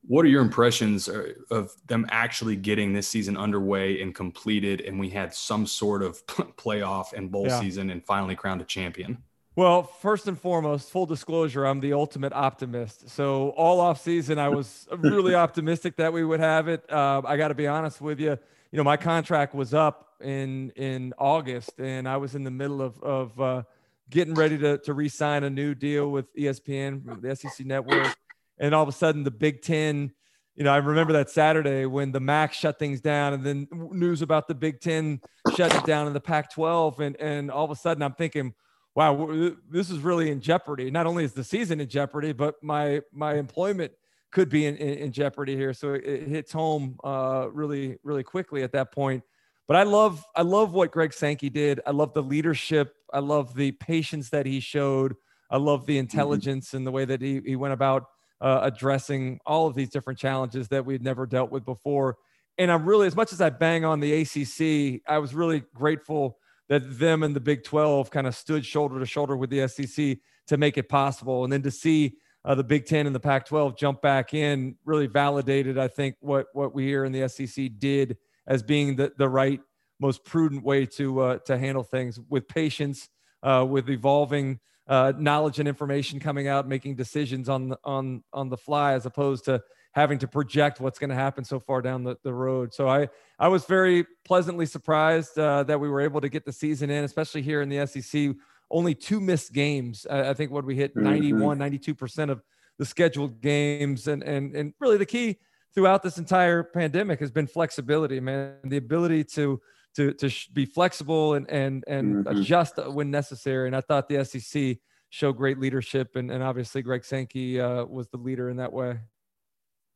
what 0.08 0.24
are 0.24 0.28
your 0.28 0.42
impressions 0.42 1.08
of 1.50 1.72
them 1.86 2.06
actually 2.10 2.56
getting 2.56 2.92
this 2.92 3.08
season 3.08 3.36
underway 3.36 4.00
and 4.00 4.14
completed, 4.14 4.80
and 4.82 5.00
we 5.00 5.10
had 5.10 5.34
some 5.34 5.66
sort 5.66 6.02
of 6.02 6.24
playoff 6.56 7.12
and 7.12 7.30
bowl 7.30 7.46
yeah. 7.46 7.60
season 7.60 7.90
and 7.90 8.04
finally 8.04 8.36
crowned 8.36 8.60
a 8.60 8.64
champion? 8.64 9.18
Well, 9.56 9.84
first 9.84 10.28
and 10.28 10.38
foremost, 10.38 10.90
full 10.90 11.06
disclosure, 11.06 11.64
I'm 11.64 11.80
the 11.80 11.94
ultimate 11.94 12.34
optimist. 12.34 13.08
So 13.08 13.50
all 13.50 13.80
off 13.80 14.02
season, 14.02 14.38
I 14.38 14.50
was 14.50 14.86
really 14.98 15.34
optimistic 15.34 15.96
that 15.96 16.12
we 16.12 16.24
would 16.24 16.40
have 16.40 16.68
it. 16.68 16.84
Uh, 16.92 17.22
I 17.24 17.36
got 17.38 17.48
to 17.48 17.54
be 17.54 17.66
honest 17.66 18.00
with 18.00 18.20
you. 18.20 18.38
You 18.70 18.76
know, 18.76 18.84
my 18.84 18.98
contract 18.98 19.54
was 19.54 19.72
up 19.72 20.14
in 20.20 20.70
in 20.76 21.14
August, 21.18 21.80
and 21.80 22.06
I 22.06 22.18
was 22.18 22.34
in 22.34 22.44
the 22.44 22.50
middle 22.50 22.82
of 22.82 23.02
of 23.02 23.40
uh, 23.40 23.62
getting 24.10 24.34
ready 24.34 24.58
to 24.58 24.78
to 24.78 24.94
re-sign 24.94 25.44
a 25.44 25.50
new 25.50 25.74
deal 25.74 26.10
with 26.10 26.34
ESPN, 26.36 27.20
the 27.20 27.36
SEC 27.36 27.66
network, 27.66 28.16
and 28.58 28.74
all 28.74 28.82
of 28.82 28.88
a 28.88 28.92
sudden 28.92 29.24
the 29.24 29.30
Big 29.30 29.62
Ten. 29.62 30.12
You 30.54 30.64
know, 30.64 30.72
I 30.72 30.78
remember 30.78 31.12
that 31.14 31.28
Saturday 31.28 31.84
when 31.84 32.12
the 32.12 32.20
MAC 32.20 32.54
shut 32.54 32.78
things 32.78 33.02
down, 33.02 33.34
and 33.34 33.44
then 33.44 33.68
news 33.72 34.22
about 34.22 34.48
the 34.48 34.54
Big 34.54 34.80
Ten 34.80 35.20
shutting 35.54 35.82
down 35.82 36.06
in 36.06 36.12
the 36.12 36.20
Pac-12, 36.20 37.00
and 37.00 37.16
and 37.20 37.50
all 37.50 37.64
of 37.64 37.70
a 37.70 37.76
sudden 37.76 38.02
I'm 38.02 38.14
thinking 38.14 38.54
wow, 38.96 39.52
this 39.70 39.90
is 39.90 39.98
really 39.98 40.30
in 40.30 40.40
jeopardy. 40.40 40.90
Not 40.90 41.06
only 41.06 41.22
is 41.22 41.34
the 41.34 41.44
season 41.44 41.80
in 41.80 41.88
jeopardy, 41.88 42.32
but 42.32 42.60
my 42.62 43.02
my 43.12 43.34
employment 43.34 43.92
could 44.32 44.48
be 44.48 44.66
in, 44.66 44.74
in, 44.76 44.98
in 44.98 45.12
jeopardy 45.12 45.54
here. 45.54 45.72
So 45.72 45.94
it, 45.94 46.04
it 46.04 46.28
hits 46.28 46.50
home 46.50 46.98
uh, 47.04 47.48
really 47.52 47.98
really 48.02 48.24
quickly 48.24 48.64
at 48.64 48.72
that 48.72 48.90
point. 48.90 49.22
But 49.68 49.76
I 49.76 49.82
love 49.82 50.24
I 50.34 50.42
love 50.42 50.72
what 50.72 50.92
Greg 50.92 51.12
Sankey 51.12 51.50
did. 51.50 51.80
I 51.86 51.90
love 51.90 52.14
the 52.14 52.22
leadership. 52.22 52.94
I 53.12 53.18
love 53.18 53.54
the 53.54 53.72
patience 53.72 54.30
that 54.30 54.46
he 54.46 54.60
showed. 54.60 55.16
I 55.50 55.58
love 55.58 55.86
the 55.86 55.94
mm-hmm. 55.94 56.00
intelligence 56.00 56.68
mm-hmm. 56.68 56.78
and 56.78 56.86
the 56.86 56.90
way 56.92 57.04
that 57.04 57.20
he, 57.20 57.40
he 57.44 57.56
went 57.56 57.74
about 57.74 58.04
uh, 58.40 58.60
addressing 58.62 59.40
all 59.46 59.66
of 59.66 59.74
these 59.74 59.88
different 59.88 60.18
challenges 60.18 60.68
that 60.68 60.84
we'd 60.84 61.02
never 61.02 61.26
dealt 61.26 61.50
with 61.50 61.64
before. 61.64 62.16
And 62.58 62.70
I'm 62.70 62.86
really, 62.86 63.06
as 63.06 63.16
much 63.16 63.32
as 63.32 63.40
I 63.40 63.50
bang 63.50 63.84
on 63.84 64.00
the 64.00 64.22
ACC, 64.22 65.02
I 65.06 65.18
was 65.18 65.34
really 65.34 65.62
grateful 65.74 66.38
that 66.68 66.98
them 66.98 67.22
and 67.22 67.34
the 67.34 67.40
Big 67.40 67.64
12 67.64 68.10
kind 68.10 68.26
of 68.26 68.34
stood 68.34 68.64
shoulder 68.64 68.98
to 68.98 69.06
shoulder 69.06 69.36
with 69.36 69.50
the 69.50 69.68
SEC 69.68 70.18
to 70.48 70.56
make 70.56 70.78
it 70.78 70.88
possible. 70.88 71.44
And 71.44 71.52
then 71.52 71.62
to 71.62 71.70
see 71.70 72.16
uh, 72.44 72.54
the 72.54 72.64
Big 72.64 72.86
10 72.86 73.06
and 73.06 73.14
the 73.14 73.20
Pac 73.20 73.46
12 73.46 73.76
jump 73.76 74.00
back 74.02 74.32
in 74.34 74.76
really 74.84 75.06
validated, 75.06 75.78
I 75.78 75.88
think, 75.88 76.16
what, 76.20 76.46
what 76.54 76.74
we 76.74 76.86
here 76.86 77.04
in 77.04 77.12
the 77.12 77.28
SEC 77.28 77.70
did 77.78 78.16
as 78.46 78.62
being 78.62 78.96
the, 78.96 79.12
the 79.16 79.28
right, 79.28 79.60
most 79.98 80.24
prudent 80.24 80.62
way 80.62 80.86
to, 80.86 81.20
uh, 81.20 81.38
to 81.38 81.56
handle 81.58 81.82
things 81.82 82.20
with 82.28 82.46
patience, 82.48 83.08
uh, 83.42 83.66
with 83.68 83.88
evolving 83.88 84.60
uh, 84.88 85.12
knowledge 85.16 85.58
and 85.58 85.68
information 85.68 86.20
coming 86.20 86.48
out, 86.48 86.68
making 86.68 86.94
decisions 86.94 87.48
on 87.48 87.70
the, 87.70 87.78
on, 87.84 88.22
on 88.32 88.48
the 88.48 88.56
fly, 88.56 88.92
as 88.92 89.06
opposed 89.06 89.44
to 89.46 89.60
having 89.92 90.18
to 90.18 90.28
project 90.28 90.78
what's 90.78 90.98
going 90.98 91.10
to 91.10 91.16
happen 91.16 91.42
so 91.42 91.58
far 91.58 91.80
down 91.80 92.04
the, 92.04 92.16
the 92.22 92.32
road. 92.32 92.74
So 92.74 92.88
I, 92.88 93.08
I 93.38 93.48
was 93.48 93.64
very 93.64 94.06
pleasantly 94.24 94.66
surprised 94.66 95.38
uh, 95.38 95.62
that 95.64 95.80
we 95.80 95.88
were 95.88 96.02
able 96.02 96.20
to 96.20 96.28
get 96.28 96.44
the 96.44 96.52
season 96.52 96.90
in, 96.90 97.02
especially 97.02 97.40
here 97.42 97.62
in 97.62 97.70
the 97.70 97.86
SEC. 97.86 98.36
Only 98.70 98.94
two 98.94 99.20
missed 99.20 99.52
games. 99.52 100.06
I 100.10 100.34
think 100.34 100.50
what 100.50 100.66
we 100.66 100.76
hit 100.76 100.94
mm-hmm. 100.94 101.04
91, 101.04 101.58
92% 101.58 102.30
of 102.30 102.42
the 102.78 102.84
scheduled 102.84 103.40
games. 103.40 104.06
And, 104.06 104.22
and, 104.22 104.54
and 104.54 104.74
really 104.80 104.98
the 104.98 105.06
key 105.06 105.38
throughout 105.76 106.02
this 106.02 106.16
entire 106.16 106.62
pandemic 106.62 107.20
has 107.20 107.30
been 107.30 107.46
flexibility, 107.46 108.18
man, 108.18 108.54
the 108.64 108.78
ability 108.78 109.22
to, 109.22 109.60
to, 109.94 110.14
to 110.14 110.30
be 110.54 110.64
flexible 110.64 111.34
and, 111.34 111.48
and, 111.50 111.84
and 111.86 112.24
mm-hmm. 112.24 112.38
adjust 112.38 112.78
when 112.88 113.10
necessary. 113.10 113.66
And 113.66 113.76
I 113.76 113.82
thought 113.82 114.08
the 114.08 114.24
SEC 114.24 114.78
showed 115.10 115.36
great 115.36 115.58
leadership 115.58 116.16
and, 116.16 116.30
and 116.30 116.42
obviously 116.42 116.80
Greg 116.80 117.04
Sankey 117.04 117.60
uh, 117.60 117.84
was 117.84 118.08
the 118.08 118.16
leader 118.16 118.48
in 118.48 118.56
that 118.56 118.72
way. 118.72 118.98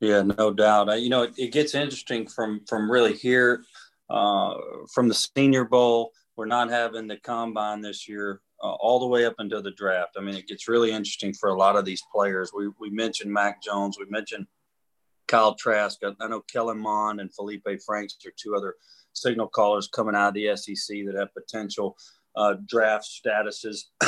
Yeah, 0.01 0.23
no 0.23 0.53
doubt. 0.53 0.91
I, 0.91 0.97
you 0.97 1.09
know, 1.09 1.23
it, 1.23 1.33
it, 1.39 1.53
gets 1.53 1.75
interesting 1.75 2.27
from 2.27 2.63
from 2.67 2.91
really 2.91 3.13
here 3.13 3.63
uh, 4.09 4.55
from 4.95 5.09
the 5.09 5.15
Senior 5.15 5.65
Bowl. 5.65 6.13
We're 6.37 6.47
not 6.47 6.71
having 6.71 7.07
the 7.07 7.19
combine 7.19 7.83
this 7.83 8.09
year, 8.09 8.41
uh, 8.63 8.73
all 8.81 8.99
the 8.99 9.07
way 9.07 9.27
up 9.27 9.35
until 9.37 9.63
the 9.63 9.73
draft. 9.73 10.17
I 10.17 10.23
mean, 10.23 10.37
it 10.37 10.49
gets 10.49 10.69
really 10.69 10.91
interesting 10.91 11.35
for 11.35 11.51
a 11.51 11.55
lot 11.55 11.77
of 11.77 11.85
these 11.85 12.03
players. 12.11 12.51
We 12.57 12.71
we 12.81 12.89
mentioned 12.89 13.31
Mac 13.31 13.63
Jones. 13.63 13.99
We 13.99 14.07
mentioned 14.09 14.47
Kyle 15.31 15.55
Trask. 15.55 16.01
I, 16.05 16.13
I 16.21 16.29
know 16.29 16.43
Kellen 16.53 16.79
Mond 16.79 17.21
and 17.21 17.33
Felipe 17.35 17.67
Franks 17.87 18.17
are 18.27 18.33
two 18.37 18.55
other 18.57 18.75
signal 19.13 19.49
callers 19.49 19.89
coming 19.89 20.15
out 20.15 20.29
of 20.29 20.35
the 20.35 20.57
SEC 20.57 21.05
that 21.07 21.17
have 21.19 21.35
potential. 21.35 21.97
uh, 22.37 22.55
draft 22.67 23.09
statuses 23.09 23.87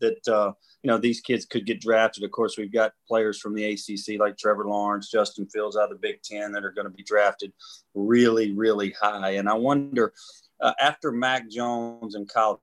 that 0.00 0.28
uh, 0.28 0.52
you 0.82 0.88
know 0.88 0.98
these 0.98 1.20
kids 1.20 1.44
could 1.46 1.66
get 1.66 1.80
drafted. 1.80 2.24
Of 2.24 2.30
course, 2.30 2.56
we've 2.58 2.72
got 2.72 2.92
players 3.06 3.38
from 3.38 3.54
the 3.54 3.64
ACC 3.64 4.18
like 4.18 4.36
Trevor 4.36 4.66
Lawrence, 4.66 5.10
Justin 5.10 5.46
Fields 5.46 5.76
out 5.76 5.84
of 5.84 5.90
the 5.90 5.96
Big 6.08 6.22
Ten 6.22 6.52
that 6.52 6.64
are 6.64 6.72
going 6.72 6.86
to 6.86 6.92
be 6.92 7.02
drafted 7.02 7.52
really, 7.94 8.52
really 8.52 8.94
high. 9.00 9.30
And 9.30 9.48
I 9.48 9.54
wonder 9.54 10.12
uh, 10.60 10.72
after 10.80 11.12
Mac 11.12 11.48
Jones 11.48 12.14
and 12.14 12.28
Kyle 12.28 12.60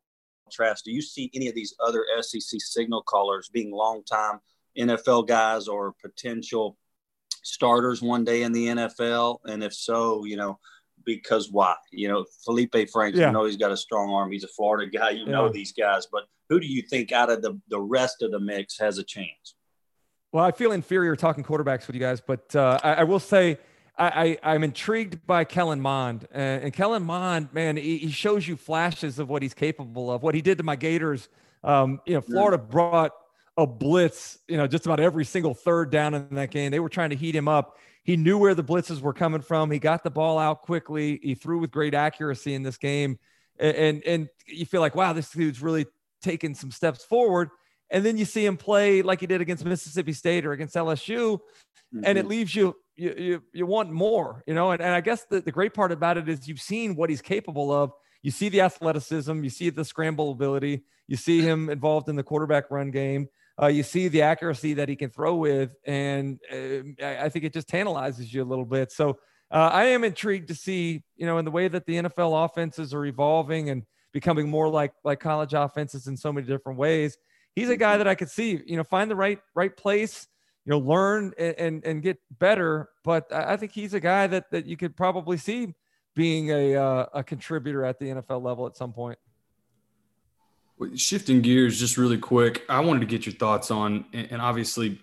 Trask, 0.51 0.83
do 0.83 0.91
you 0.91 1.01
see 1.01 1.31
any 1.33 1.47
of 1.47 1.55
these 1.55 1.75
other 1.85 2.05
SEC 2.21 2.59
signal 2.59 3.03
callers 3.03 3.49
being 3.49 3.71
longtime 3.71 4.39
NFL 4.77 5.27
guys 5.27 5.67
or 5.67 5.95
potential 6.01 6.77
starters 7.47 8.01
one 8.01 8.23
day 8.23 8.43
in 8.43 8.51
the 8.51 8.67
NFL? 8.67 9.39
And 9.45 9.63
if 9.63 9.73
so, 9.73 10.25
you 10.25 10.37
know, 10.37 10.59
because 11.05 11.51
why? 11.51 11.75
You 11.91 12.09
know, 12.09 12.25
Felipe 12.45 12.75
Franks, 12.91 13.17
yeah. 13.17 13.27
you 13.27 13.33
know 13.33 13.45
he's 13.45 13.57
got 13.57 13.71
a 13.71 13.77
strong 13.77 14.11
arm. 14.11 14.31
He's 14.31 14.43
a 14.43 14.49
Florida 14.49 14.91
guy. 14.91 15.11
You 15.11 15.25
yeah. 15.25 15.31
know 15.31 15.49
these 15.49 15.71
guys. 15.71 16.07
But 16.11 16.23
who 16.49 16.59
do 16.59 16.67
you 16.67 16.81
think 16.81 17.11
out 17.11 17.29
of 17.29 17.41
the, 17.41 17.59
the 17.69 17.79
rest 17.79 18.21
of 18.21 18.31
the 18.31 18.39
mix 18.39 18.77
has 18.79 18.97
a 18.97 19.03
chance? 19.03 19.55
Well, 20.31 20.43
I 20.43 20.51
feel 20.51 20.73
inferior 20.73 21.15
talking 21.15 21.43
quarterbacks 21.43 21.87
with 21.87 21.95
you 21.95 22.01
guys, 22.01 22.21
but 22.21 22.55
uh, 22.55 22.79
I, 22.83 22.95
I, 22.95 23.03
will 23.05 23.19
say 23.19 23.57
I, 23.97 24.37
I, 24.43 24.55
am 24.55 24.63
intrigued 24.63 25.25
by 25.25 25.45
Kellen 25.45 25.79
Mond. 25.79 26.27
And, 26.31 26.65
and 26.65 26.73
Kellen 26.73 27.03
Mond, 27.03 27.49
man, 27.53 27.77
he, 27.77 27.97
he, 27.97 28.11
shows 28.11 28.45
you 28.45 28.57
flashes 28.57 29.19
of 29.19 29.29
what 29.29 29.41
he's 29.41 29.53
capable 29.53 30.11
of, 30.11 30.23
what 30.23 30.35
he 30.35 30.41
did 30.41 30.57
to 30.57 30.65
my 30.65 30.75
Gators. 30.75 31.29
Um, 31.63 32.01
you 32.05 32.13
know, 32.13 32.21
Florida 32.21 32.57
brought 32.57 33.13
a 33.57 33.65
blitz, 33.65 34.37
you 34.47 34.55
know, 34.55 34.67
just 34.67 34.85
about 34.85 34.99
every 34.99 35.25
single 35.25 35.53
third 35.53 35.89
down 35.89 36.13
in 36.13 36.35
that 36.35 36.51
game. 36.51 36.71
They 36.71 36.79
were 36.79 36.89
trying 36.89 37.09
to 37.09 37.15
heat 37.15 37.35
him 37.35 37.47
up. 37.47 37.77
He 38.03 38.15
knew 38.15 38.37
where 38.37 38.55
the 38.55 38.63
blitzes 38.63 39.01
were 39.01 39.13
coming 39.13 39.41
from. 39.41 39.71
He 39.71 39.79
got 39.79 40.03
the 40.03 40.11
ball 40.11 40.37
out 40.37 40.61
quickly. 40.61 41.19
He 41.21 41.35
threw 41.35 41.59
with 41.59 41.71
great 41.71 41.93
accuracy 41.93 42.53
in 42.53 42.63
this 42.63 42.77
game. 42.77 43.19
And, 43.59 43.75
and, 43.75 44.03
and 44.05 44.29
you 44.45 44.65
feel 44.65 44.79
like, 44.79 44.95
wow, 44.95 45.11
this 45.13 45.29
dude's 45.31 45.61
really 45.61 45.87
taken 46.21 46.53
some 46.53 46.71
steps 46.71 47.03
forward. 47.03 47.49
And 47.89 48.05
then 48.05 48.17
you 48.17 48.25
see 48.25 48.45
him 48.45 48.57
play 48.57 49.01
like 49.01 49.19
he 49.19 49.27
did 49.27 49.41
against 49.41 49.65
Mississippi 49.65 50.13
State 50.13 50.45
or 50.45 50.51
against 50.51 50.75
LSU, 50.75 51.39
mm-hmm. 51.39 52.01
and 52.03 52.17
it 52.17 52.21
mm-hmm. 52.21 52.29
leaves 52.29 52.55
you 52.55 52.75
you, 52.97 53.13
you, 53.17 53.43
you 53.53 53.65
want 53.65 53.91
more, 53.91 54.43
you 54.45 54.53
know. 54.53 54.71
And, 54.71 54.81
and 54.81 54.93
I 54.93 55.01
guess 55.01 55.23
the, 55.25 55.39
the 55.39 55.51
great 55.51 55.73
part 55.73 55.91
about 55.91 56.17
it 56.17 56.27
is 56.27 56.47
you've 56.47 56.59
seen 56.59 56.95
what 56.95 57.09
he's 57.09 57.21
capable 57.21 57.71
of. 57.71 57.91
You 58.23 58.31
see 58.31 58.49
the 58.49 58.61
athleticism, 58.61 59.43
you 59.43 59.49
see 59.49 59.69
the 59.69 59.85
scramble 59.85 60.31
ability, 60.31 60.83
you 61.07 61.15
see 61.15 61.41
him 61.41 61.69
involved 61.69 62.09
in 62.09 62.15
the 62.15 62.23
quarterback 62.23 62.71
run 62.71 62.91
game 62.91 63.29
uh, 63.61 63.67
you 63.67 63.83
see 63.83 64.07
the 64.07 64.21
accuracy 64.21 64.75
that 64.75 64.89
he 64.89 64.95
can 64.95 65.09
throw 65.09 65.35
with, 65.35 65.75
and 65.85 66.39
uh, 66.51 67.05
I 67.05 67.29
think 67.29 67.45
it 67.45 67.53
just 67.53 67.67
tantalizes 67.67 68.33
you 68.33 68.43
a 68.43 68.45
little 68.45 68.65
bit. 68.65 68.91
So 68.91 69.17
uh, 69.51 69.69
I 69.71 69.85
am 69.85 70.03
intrigued 70.03 70.49
to 70.49 70.55
see, 70.55 71.03
you 71.15 71.25
know, 71.25 71.37
in 71.37 71.45
the 71.45 71.51
way 71.51 71.67
that 71.67 71.85
the 71.85 71.95
NFL 71.95 72.45
offenses 72.45 72.93
are 72.93 73.05
evolving 73.05 73.69
and 73.69 73.83
becoming 74.13 74.49
more 74.49 74.69
like 74.69 74.93
like 75.03 75.19
college 75.19 75.53
offenses 75.53 76.07
in 76.07 76.17
so 76.17 76.31
many 76.31 76.45
different 76.45 76.77
ways. 76.77 77.17
He's 77.55 77.69
a 77.69 77.77
guy 77.77 77.93
mm-hmm. 77.93 77.99
that 77.99 78.07
I 78.07 78.15
could 78.15 78.29
see, 78.29 78.61
you 78.65 78.77
know, 78.77 78.83
find 78.83 79.09
the 79.09 79.15
right 79.15 79.39
right 79.55 79.75
place, 79.75 80.27
you 80.65 80.71
know, 80.71 80.79
learn 80.79 81.33
and 81.37 81.55
and, 81.57 81.85
and 81.85 82.01
get 82.03 82.17
better. 82.39 82.89
But 83.03 83.31
I 83.31 83.57
think 83.57 83.71
he's 83.71 83.93
a 83.93 83.99
guy 83.99 84.27
that 84.27 84.51
that 84.51 84.65
you 84.65 84.77
could 84.77 84.95
probably 84.95 85.37
see 85.37 85.73
being 86.15 86.51
a 86.51 86.75
uh, 86.75 87.05
a 87.13 87.23
contributor 87.23 87.85
at 87.85 87.99
the 87.99 88.05
NFL 88.05 88.43
level 88.43 88.67
at 88.67 88.75
some 88.75 88.93
point. 88.93 89.17
Shifting 90.95 91.41
gears 91.41 91.79
just 91.79 91.97
really 91.97 92.17
quick, 92.17 92.63
I 92.69 92.79
wanted 92.81 92.99
to 92.99 93.05
get 93.07 93.25
your 93.25 93.33
thoughts 93.33 93.71
on, 93.71 94.05
and 94.13 94.41
obviously 94.41 95.01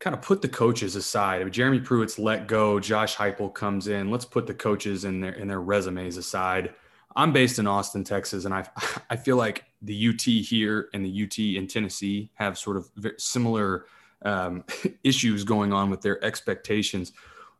kind 0.00 0.14
of 0.14 0.22
put 0.22 0.42
the 0.42 0.48
coaches 0.48 0.96
aside. 0.96 1.50
Jeremy 1.52 1.80
Pruitt's 1.80 2.18
let 2.18 2.46
go, 2.46 2.78
Josh 2.80 3.16
Heupel 3.16 3.52
comes 3.52 3.88
in. 3.88 4.10
Let's 4.10 4.24
put 4.24 4.46
the 4.46 4.54
coaches 4.54 5.04
in 5.04 5.20
their 5.20 5.32
in 5.32 5.48
their 5.48 5.60
resumes 5.60 6.16
aside. 6.16 6.74
I'm 7.16 7.32
based 7.32 7.58
in 7.58 7.66
Austin, 7.66 8.04
Texas, 8.04 8.44
and 8.44 8.54
I 8.54 8.66
I 9.10 9.16
feel 9.16 9.36
like 9.36 9.64
the 9.82 10.08
UT 10.08 10.22
here 10.22 10.88
and 10.94 11.04
the 11.04 11.24
UT 11.24 11.38
in 11.38 11.66
Tennessee 11.66 12.30
have 12.34 12.58
sort 12.58 12.76
of 12.76 12.90
similar 13.18 13.86
um, 14.22 14.64
issues 15.04 15.44
going 15.44 15.72
on 15.72 15.90
with 15.90 16.00
their 16.00 16.22
expectations. 16.24 17.12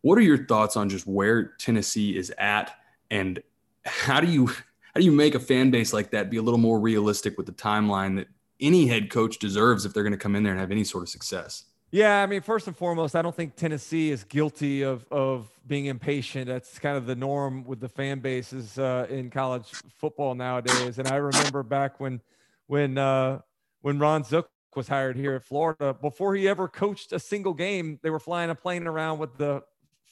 What 0.02 0.18
are 0.18 0.22
your 0.22 0.46
thoughts 0.46 0.76
on 0.76 0.88
just 0.88 1.06
where 1.06 1.54
Tennessee 1.58 2.16
is 2.16 2.32
at, 2.38 2.72
and 3.10 3.42
how 3.84 4.20
do 4.20 4.30
you 4.30 4.50
how 4.94 5.00
do 5.00 5.04
you 5.04 5.12
make 5.12 5.34
a 5.34 5.40
fan 5.40 5.70
base 5.70 5.92
like 5.92 6.10
that 6.10 6.30
be 6.30 6.36
a 6.36 6.42
little 6.42 6.58
more 6.58 6.78
realistic 6.80 7.36
with 7.36 7.46
the 7.46 7.52
timeline 7.52 8.16
that 8.16 8.28
any 8.60 8.86
head 8.86 9.10
coach 9.10 9.38
deserves 9.38 9.84
if 9.84 9.94
they're 9.94 10.02
going 10.02 10.12
to 10.12 10.18
come 10.18 10.34
in 10.34 10.42
there 10.42 10.52
and 10.52 10.60
have 10.60 10.70
any 10.70 10.84
sort 10.84 11.02
of 11.02 11.08
success? 11.08 11.64
Yeah, 11.90 12.22
I 12.22 12.26
mean, 12.26 12.42
first 12.42 12.66
and 12.66 12.76
foremost, 12.76 13.16
I 13.16 13.22
don't 13.22 13.34
think 13.34 13.56
Tennessee 13.56 14.10
is 14.10 14.24
guilty 14.24 14.82
of 14.82 15.06
of 15.10 15.50
being 15.66 15.86
impatient. 15.86 16.46
That's 16.46 16.78
kind 16.78 16.96
of 16.96 17.06
the 17.06 17.16
norm 17.16 17.64
with 17.64 17.80
the 17.80 17.88
fan 17.88 18.20
bases 18.20 18.78
uh, 18.78 19.06
in 19.08 19.30
college 19.30 19.70
football 19.96 20.34
nowadays. 20.34 20.98
And 20.98 21.08
I 21.08 21.16
remember 21.16 21.62
back 21.62 21.98
when 21.98 22.20
when 22.66 22.98
uh, 22.98 23.40
when 23.80 23.98
Ron 23.98 24.22
Zook 24.22 24.50
was 24.76 24.86
hired 24.86 25.16
here 25.16 25.34
at 25.34 25.44
Florida, 25.44 25.94
before 25.94 26.34
he 26.34 26.46
ever 26.46 26.68
coached 26.68 27.12
a 27.12 27.18
single 27.18 27.54
game, 27.54 27.98
they 28.02 28.10
were 28.10 28.20
flying 28.20 28.50
a 28.50 28.54
plane 28.54 28.86
around 28.86 29.18
with 29.18 29.38
the 29.38 29.62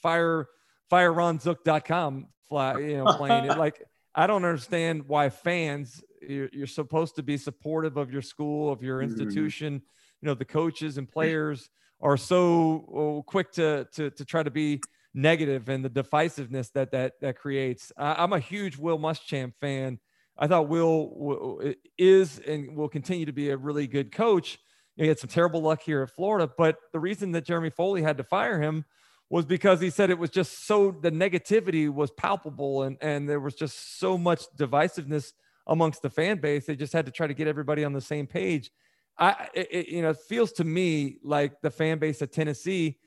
fire 0.01 0.47
fireronzook.com 0.91 2.27
fly, 2.47 2.77
you 2.79 2.97
know, 2.97 3.13
plane. 3.17 3.45
it 3.45 3.57
like 3.57 3.83
I 4.17 4.25
don't 4.25 4.43
understand 4.43 5.07
why 5.07 5.29
fans 5.29 6.03
you're, 6.27 6.49
you're, 6.51 6.65
supposed 6.65 7.15
to 7.17 7.23
be 7.23 7.37
supportive 7.37 7.97
of 7.97 8.11
your 8.11 8.23
school, 8.23 8.71
of 8.71 8.81
your 8.81 8.97
mm-hmm. 8.97 9.11
institution. 9.11 9.75
Mm. 9.75 9.81
You 10.21 10.25
know, 10.25 10.33
the 10.33 10.43
coaches 10.43 10.97
and 10.97 11.07
players 11.07 11.69
are 12.01 12.17
so 12.17 12.85
oh, 12.93 13.23
quick 13.25 13.51
to 13.53 13.87
to 13.93 14.09
to 14.09 14.25
try 14.25 14.41
to 14.41 14.49
be 14.49 14.81
negative 15.13 15.69
and 15.69 15.85
the 15.85 15.89
divisiveness 15.89 16.71
that 16.73 16.91
that 16.91 17.13
that 17.21 17.37
creates. 17.37 17.91
I, 17.95 18.23
am 18.23 18.33
a 18.33 18.39
huge 18.39 18.77
Will 18.77 18.97
Muschamp 18.97 19.53
fan. 19.61 19.99
I 20.35 20.47
thought 20.47 20.67
Will 20.67 21.61
is 21.97 22.39
and 22.39 22.75
will 22.75 22.89
continue 22.89 23.27
to 23.27 23.33
be 23.33 23.51
a 23.51 23.57
really 23.57 23.85
good 23.85 24.11
coach. 24.11 24.57
He 24.95 25.07
had 25.07 25.19
some 25.19 25.29
terrible 25.29 25.61
luck 25.61 25.83
here 25.83 26.01
at 26.01 26.09
Florida, 26.09 26.49
but 26.57 26.77
the 26.91 26.99
reason 26.99 27.33
that 27.33 27.45
Jeremy 27.45 27.69
Foley 27.69 28.01
had 28.01 28.17
to 28.17 28.23
fire 28.23 28.59
him 28.59 28.83
was 29.29 29.45
because 29.45 29.81
he 29.81 29.89
said 29.89 30.09
it 30.09 30.17
was 30.17 30.29
just 30.29 30.65
so 30.65 30.91
the 30.91 31.11
negativity 31.11 31.89
was 31.89 32.11
palpable 32.11 32.83
and 32.83 32.97
and 33.01 33.27
there 33.27 33.39
was 33.39 33.55
just 33.55 33.99
so 33.99 34.17
much 34.17 34.43
divisiveness 34.57 35.33
amongst 35.67 36.01
the 36.01 36.09
fan 36.09 36.39
base. 36.39 36.65
They 36.65 36.75
just 36.75 36.93
had 36.93 37.05
to 37.05 37.11
try 37.11 37.27
to 37.27 37.33
get 37.33 37.47
everybody 37.47 37.83
on 37.83 37.93
the 37.93 38.01
same 38.01 38.27
page. 38.27 38.71
I 39.19 39.49
it, 39.53 39.89
you 39.89 40.01
know 40.01 40.11
it 40.11 40.17
feels 40.29 40.53
to 40.53 40.63
me 40.63 41.17
like 41.23 41.61
the 41.61 41.71
fan 41.71 41.99
base 41.99 42.21
of 42.21 42.31
Tennessee 42.31 42.97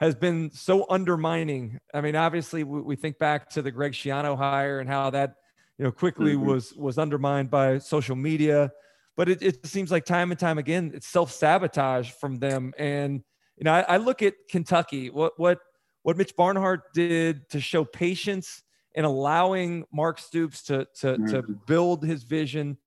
has 0.00 0.14
been 0.14 0.50
so 0.50 0.86
undermining. 0.88 1.78
I 1.94 2.00
mean, 2.00 2.16
obviously 2.16 2.64
we, 2.64 2.80
we 2.80 2.96
think 2.96 3.18
back 3.18 3.50
to 3.50 3.62
the 3.62 3.70
Greg 3.70 3.92
Schiano 3.92 4.36
hire 4.36 4.80
and 4.80 4.88
how 4.88 5.10
that 5.10 5.34
you 5.78 5.84
know 5.84 5.92
quickly 5.92 6.34
mm-hmm. 6.34 6.46
was 6.46 6.72
was 6.74 6.98
undermined 6.98 7.50
by 7.50 7.78
social 7.78 8.16
media. 8.16 8.72
But 9.14 9.28
it, 9.28 9.42
it 9.42 9.66
seems 9.66 9.90
like 9.90 10.06
time 10.06 10.30
and 10.30 10.40
time 10.40 10.56
again 10.56 10.92
it's 10.94 11.06
self 11.06 11.30
sabotage 11.30 12.10
from 12.12 12.38
them 12.38 12.72
and 12.78 13.22
you 13.56 13.64
know, 13.64 13.72
I, 13.72 13.80
I 13.80 13.96
look 13.98 14.22
at 14.22 14.34
Kentucky, 14.48 15.10
what 15.10 15.38
what 15.38 15.60
what 16.02 16.16
Mitch 16.16 16.34
Barnhart 16.36 16.92
did 16.94 17.48
to 17.50 17.60
show 17.60 17.84
patience 17.84 18.62
and 18.94 19.06
allowing 19.06 19.84
Mark 19.92 20.18
Stoops 20.18 20.62
to 20.64 20.86
to, 21.00 21.06
mm-hmm. 21.06 21.26
to 21.26 21.42
build 21.66 22.04
his 22.04 22.24
vision 22.24 22.78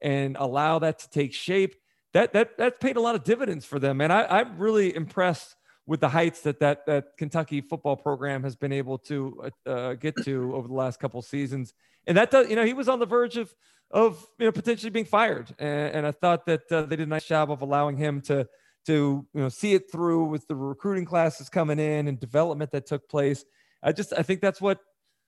and 0.00 0.36
allow 0.38 0.78
that 0.80 0.98
to 1.00 1.10
take 1.10 1.32
shape. 1.32 1.76
That 2.12 2.32
that 2.34 2.58
that 2.58 2.80
paid 2.80 2.96
a 2.96 3.00
lot 3.00 3.14
of 3.14 3.24
dividends 3.24 3.64
for 3.64 3.78
them, 3.78 4.00
and 4.00 4.12
I, 4.12 4.24
I'm 4.24 4.58
really 4.58 4.94
impressed 4.94 5.56
with 5.86 6.00
the 6.00 6.08
heights 6.08 6.42
that 6.42 6.60
that 6.60 6.86
that 6.86 7.16
Kentucky 7.16 7.60
football 7.60 7.96
program 7.96 8.42
has 8.42 8.54
been 8.54 8.72
able 8.72 8.98
to 8.98 9.50
uh, 9.66 9.70
uh 9.70 9.94
get 9.94 10.16
to 10.24 10.54
over 10.54 10.68
the 10.68 10.74
last 10.74 11.00
couple 11.00 11.22
seasons. 11.22 11.72
And 12.06 12.16
that 12.16 12.30
does, 12.30 12.50
you 12.50 12.56
know, 12.56 12.64
he 12.64 12.74
was 12.74 12.88
on 12.88 12.98
the 12.98 13.06
verge 13.06 13.36
of 13.36 13.54
of 13.90 14.26
you 14.38 14.46
know 14.46 14.52
potentially 14.52 14.90
being 14.90 15.06
fired, 15.06 15.54
and, 15.58 15.94
and 15.94 16.06
I 16.06 16.12
thought 16.12 16.46
that 16.46 16.70
uh, 16.70 16.82
they 16.82 16.96
did 16.96 17.06
a 17.06 17.10
nice 17.10 17.26
job 17.26 17.50
of 17.50 17.62
allowing 17.62 17.96
him 17.96 18.20
to 18.22 18.46
to 18.86 19.26
you 19.32 19.40
know 19.40 19.48
see 19.48 19.74
it 19.74 19.90
through 19.90 20.24
with 20.24 20.46
the 20.48 20.54
recruiting 20.54 21.04
classes 21.04 21.48
coming 21.48 21.78
in 21.78 22.08
and 22.08 22.18
development 22.18 22.70
that 22.72 22.86
took 22.86 23.08
place. 23.08 23.44
I 23.82 23.92
just 23.92 24.12
I 24.16 24.22
think 24.22 24.40
that's 24.40 24.60
what 24.60 24.78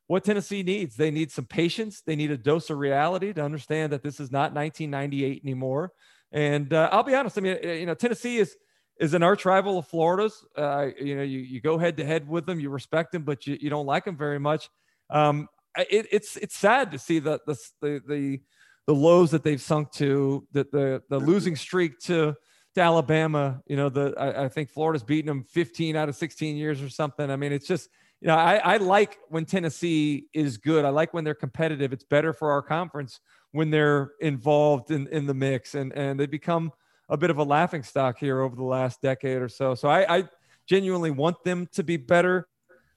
what 0.06 0.24
Tennessee 0.24 0.62
needs. 0.62 0.96
They 0.96 1.10
need 1.10 1.30
some 1.30 1.46
patience. 1.46 2.02
They 2.02 2.16
need 2.16 2.30
a 2.30 2.36
dose 2.36 2.70
of 2.70 2.78
reality 2.78 3.32
to 3.32 3.42
understand 3.42 3.92
that 3.92 4.02
this 4.02 4.20
is 4.20 4.30
not 4.30 4.52
1998 4.52 5.42
anymore. 5.44 5.92
And 6.32 6.72
uh, 6.72 6.88
I'll 6.92 7.02
be 7.02 7.14
honest. 7.14 7.38
I 7.38 7.40
mean, 7.40 7.58
you 7.62 7.86
know, 7.86 7.94
Tennessee 7.94 8.38
is 8.38 8.56
is 9.00 9.14
an 9.14 9.22
arch 9.22 9.44
rival 9.44 9.78
of 9.78 9.86
Florida's. 9.88 10.44
Uh, 10.56 10.88
you 11.00 11.16
know, 11.16 11.22
you, 11.22 11.40
you 11.40 11.60
go 11.60 11.78
head 11.78 11.96
to 11.96 12.04
head 12.04 12.28
with 12.28 12.46
them, 12.46 12.60
you 12.60 12.70
respect 12.70 13.12
them, 13.12 13.22
but 13.22 13.46
you, 13.46 13.58
you 13.60 13.70
don't 13.70 13.86
like 13.86 14.04
them 14.04 14.16
very 14.16 14.38
much. 14.38 14.68
Um, 15.10 15.48
it, 15.76 16.06
it's 16.12 16.36
it's 16.36 16.56
sad 16.56 16.92
to 16.92 16.98
see 16.98 17.18
the 17.18 17.40
the 17.46 17.56
the 17.80 18.02
the, 18.06 18.40
the 18.86 18.94
lows 18.94 19.30
that 19.30 19.42
they've 19.42 19.60
sunk 19.60 19.92
to, 19.92 20.46
that 20.52 20.70
the 20.70 21.02
the 21.08 21.18
losing 21.18 21.56
streak 21.56 21.98
to 22.00 22.36
to 22.74 22.80
Alabama. 22.80 23.62
You 23.66 23.76
know, 23.76 23.88
the 23.88 24.14
I, 24.18 24.44
I, 24.44 24.48
think 24.48 24.70
Florida's 24.70 25.02
beaten 25.02 25.26
them 25.26 25.44
15 25.44 25.96
out 25.96 26.08
of 26.08 26.16
16 26.16 26.56
years 26.56 26.82
or 26.82 26.88
something. 26.88 27.30
I 27.30 27.36
mean, 27.36 27.52
it's 27.52 27.66
just 27.66 27.88
you 28.20 28.28
know, 28.28 28.36
I, 28.36 28.56
I 28.56 28.76
like 28.78 29.18
when 29.28 29.44
Tennessee 29.44 30.28
is 30.32 30.56
good. 30.56 30.84
I 30.84 30.88
like 30.88 31.12
when 31.12 31.24
they're 31.24 31.34
competitive. 31.34 31.92
It's 31.92 32.04
better 32.04 32.32
for 32.32 32.50
our 32.52 32.62
conference 32.62 33.20
when 33.52 33.70
they're 33.70 34.12
involved 34.20 34.90
in, 34.90 35.06
in 35.08 35.26
the 35.26 35.34
mix 35.34 35.74
and, 35.74 35.92
and 35.92 36.18
they 36.18 36.26
become 36.26 36.72
a 37.08 37.16
bit 37.16 37.30
of 37.30 37.38
a 37.38 37.42
laughing 37.42 37.82
stock 37.82 38.18
here 38.18 38.40
over 38.40 38.56
the 38.56 38.64
last 38.64 39.02
decade 39.02 39.42
or 39.42 39.48
so. 39.48 39.74
So 39.74 39.88
I, 39.88 40.18
I 40.18 40.24
genuinely 40.66 41.10
want 41.10 41.44
them 41.44 41.68
to 41.72 41.82
be 41.82 41.98
better. 41.98 42.48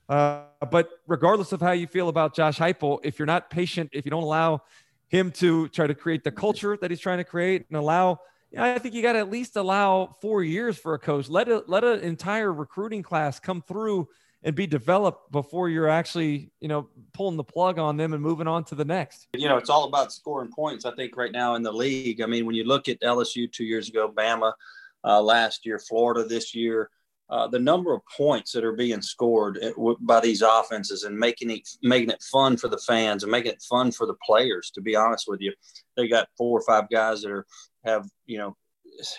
Uh, 0.08 0.44
but 0.70 0.88
regardless 1.06 1.52
of 1.52 1.60
how 1.60 1.72
you 1.72 1.86
feel 1.86 2.08
about 2.08 2.34
Josh 2.34 2.58
Heupel, 2.58 2.98
if 3.04 3.18
you're 3.18 3.26
not 3.26 3.50
patient, 3.50 3.90
if 3.92 4.06
you 4.06 4.10
don't 4.10 4.22
allow 4.22 4.62
him 5.08 5.30
to 5.32 5.68
try 5.68 5.86
to 5.86 5.94
create 5.94 6.24
the 6.24 6.30
culture 6.30 6.78
that 6.80 6.90
he's 6.90 7.00
trying 7.00 7.18
to 7.18 7.24
create 7.24 7.66
and 7.68 7.76
allow. 7.76 8.18
I 8.56 8.78
think 8.78 8.94
you 8.94 9.02
got 9.02 9.12
to 9.12 9.18
at 9.18 9.30
least 9.30 9.56
allow 9.56 10.16
four 10.20 10.42
years 10.42 10.78
for 10.78 10.94
a 10.94 10.98
coach. 10.98 11.28
Let 11.28 11.48
a 11.48 11.64
let 11.66 11.84
an 11.84 12.00
entire 12.00 12.52
recruiting 12.52 13.02
class 13.02 13.38
come 13.38 13.62
through 13.62 14.08
and 14.42 14.54
be 14.54 14.66
developed 14.66 15.32
before 15.32 15.68
you're 15.68 15.88
actually, 15.88 16.52
you 16.60 16.68
know, 16.68 16.88
pulling 17.12 17.36
the 17.36 17.44
plug 17.44 17.78
on 17.78 17.96
them 17.96 18.12
and 18.12 18.22
moving 18.22 18.46
on 18.46 18.64
to 18.64 18.74
the 18.74 18.84
next. 18.84 19.26
You 19.34 19.48
know, 19.48 19.56
it's 19.56 19.70
all 19.70 19.84
about 19.84 20.12
scoring 20.12 20.50
points. 20.50 20.84
I 20.84 20.94
think 20.94 21.16
right 21.16 21.32
now 21.32 21.56
in 21.56 21.62
the 21.62 21.72
league. 21.72 22.20
I 22.20 22.26
mean, 22.26 22.46
when 22.46 22.54
you 22.54 22.64
look 22.64 22.88
at 22.88 23.00
LSU 23.00 23.50
two 23.50 23.64
years 23.64 23.88
ago, 23.88 24.10
Bama 24.10 24.52
uh, 25.04 25.20
last 25.20 25.66
year, 25.66 25.78
Florida 25.78 26.24
this 26.24 26.54
year, 26.54 26.90
uh, 27.30 27.46
the 27.46 27.58
number 27.58 27.92
of 27.92 28.00
points 28.16 28.52
that 28.52 28.64
are 28.64 28.72
being 28.72 29.02
scored 29.02 29.58
by 30.00 30.18
these 30.20 30.40
offenses 30.40 31.02
and 31.02 31.18
making 31.18 31.50
it 31.50 31.68
making 31.82 32.08
it 32.08 32.22
fun 32.22 32.56
for 32.56 32.68
the 32.68 32.78
fans 32.78 33.22
and 33.22 33.30
making 33.30 33.52
it 33.52 33.62
fun 33.68 33.92
for 33.92 34.06
the 34.06 34.16
players. 34.24 34.70
To 34.70 34.80
be 34.80 34.96
honest 34.96 35.26
with 35.28 35.40
you, 35.40 35.52
they 35.96 36.08
got 36.08 36.28
four 36.38 36.58
or 36.58 36.62
five 36.62 36.88
guys 36.90 37.20
that 37.22 37.30
are 37.30 37.44
have 37.88 38.08
you 38.26 38.38
know 38.38 38.56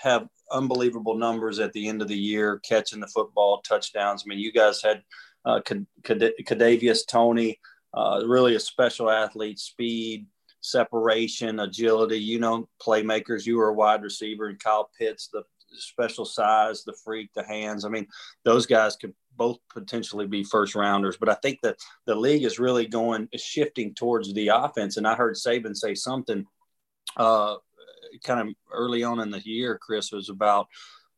have 0.02 0.28
unbelievable 0.52 1.18
numbers 1.18 1.60
at 1.60 1.74
the 1.74 1.88
end 1.88 2.02
of 2.02 2.08
the 2.08 2.18
year 2.18 2.60
catching 2.60 3.00
the 3.00 3.08
football 3.08 3.62
touchdowns. 3.62 4.24
I 4.26 4.30
mean, 4.30 4.40
you 4.40 4.52
guys 4.52 4.82
had 4.82 5.04
uh, 5.46 5.62
Kadarius 5.62 7.08
Toney, 7.08 7.60
uh, 7.94 8.22
really 8.26 8.56
a 8.56 8.60
special 8.60 9.10
athlete, 9.10 9.60
speed, 9.60 10.28
separation, 10.62 11.60
agility. 11.60 12.20
You 12.20 12.40
know, 12.40 12.68
playmakers. 12.82 13.46
You 13.46 13.58
were 13.58 13.70
a 13.70 13.74
wide 13.74 14.04
receiver, 14.04 14.48
and 14.48 14.60
Kyle 14.60 14.90
Pitts, 14.98 15.30
the 15.32 15.44
special 15.72 16.26
size, 16.26 16.84
the 16.84 16.98
freak, 17.04 17.30
the 17.34 17.44
hands. 17.44 17.86
I 17.86 17.90
mean, 17.90 18.08
those 18.44 18.66
guys 18.66 18.96
could 18.96 19.14
both 19.36 19.58
potentially 19.74 20.28
be 20.28 20.44
first 20.44 20.76
rounders. 20.76 21.18
But 21.18 21.30
I 21.30 21.36
think 21.36 21.60
that 21.64 21.78
the 22.06 22.16
league 22.16 22.44
is 22.44 22.60
really 22.60 22.88
going 22.88 23.30
shifting 23.36 23.94
towards 23.94 24.34
the 24.34 24.50
offense. 24.50 24.98
And 24.98 25.08
I 25.08 25.16
heard 25.16 25.36
Saban 25.36 25.76
say 25.76 25.96
something 25.96 26.46
uh, 27.18 27.56
kind 28.24 28.48
of 28.48 28.56
early 28.72 29.04
on 29.04 29.20
in 29.20 29.30
the 29.30 29.42
year, 29.46 29.78
Chris, 29.78 30.12
was 30.12 30.30
about 30.30 30.68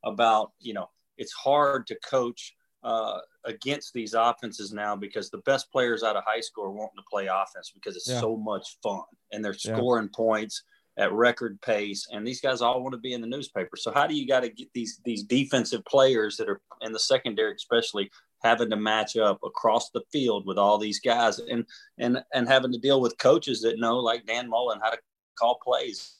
about 0.03 0.51
you 0.59 0.73
know 0.73 0.89
it's 1.17 1.33
hard 1.33 1.87
to 1.87 1.95
coach 2.03 2.55
uh, 2.83 3.19
against 3.45 3.93
these 3.93 4.13
offenses 4.13 4.73
now 4.73 4.95
because 4.95 5.29
the 5.29 5.37
best 5.39 5.71
players 5.71 6.03
out 6.03 6.15
of 6.15 6.23
high 6.25 6.41
school 6.41 6.65
are 6.65 6.71
wanting 6.71 6.97
to 6.97 7.03
play 7.09 7.27
offense 7.27 7.71
because 7.73 7.95
it's 7.95 8.09
yeah. 8.09 8.19
so 8.19 8.35
much 8.35 8.77
fun 8.81 9.03
and 9.31 9.45
they're 9.45 9.53
scoring 9.53 10.05
yeah. 10.11 10.15
points 10.15 10.63
at 10.97 11.13
record 11.13 11.59
pace, 11.61 12.07
and 12.11 12.27
these 12.27 12.41
guys 12.41 12.61
all 12.61 12.81
want 12.81 12.93
to 12.93 12.99
be 12.99 13.13
in 13.13 13.21
the 13.21 13.27
newspaper. 13.27 13.77
So 13.77 13.91
how 13.91 14.07
do 14.07 14.13
you 14.13 14.27
got 14.27 14.41
to 14.41 14.49
get 14.49 14.67
these 14.73 14.99
these 15.05 15.23
defensive 15.23 15.83
players 15.85 16.37
that 16.37 16.49
are 16.49 16.61
in 16.81 16.91
the 16.91 16.99
secondary, 16.99 17.53
especially 17.53 18.11
having 18.43 18.69
to 18.69 18.75
match 18.75 19.15
up 19.15 19.39
across 19.43 19.89
the 19.91 20.01
field 20.11 20.45
with 20.45 20.57
all 20.57 20.77
these 20.77 20.99
guys, 20.99 21.39
and 21.39 21.65
and 21.97 22.23
and 22.33 22.47
having 22.47 22.71
to 22.73 22.77
deal 22.77 22.99
with 22.99 23.17
coaches 23.17 23.61
that 23.61 23.79
know, 23.79 23.97
like 23.97 24.25
Dan 24.25 24.49
Mullen, 24.49 24.79
how 24.83 24.89
to 24.89 24.97
call 25.39 25.59
plays, 25.63 26.17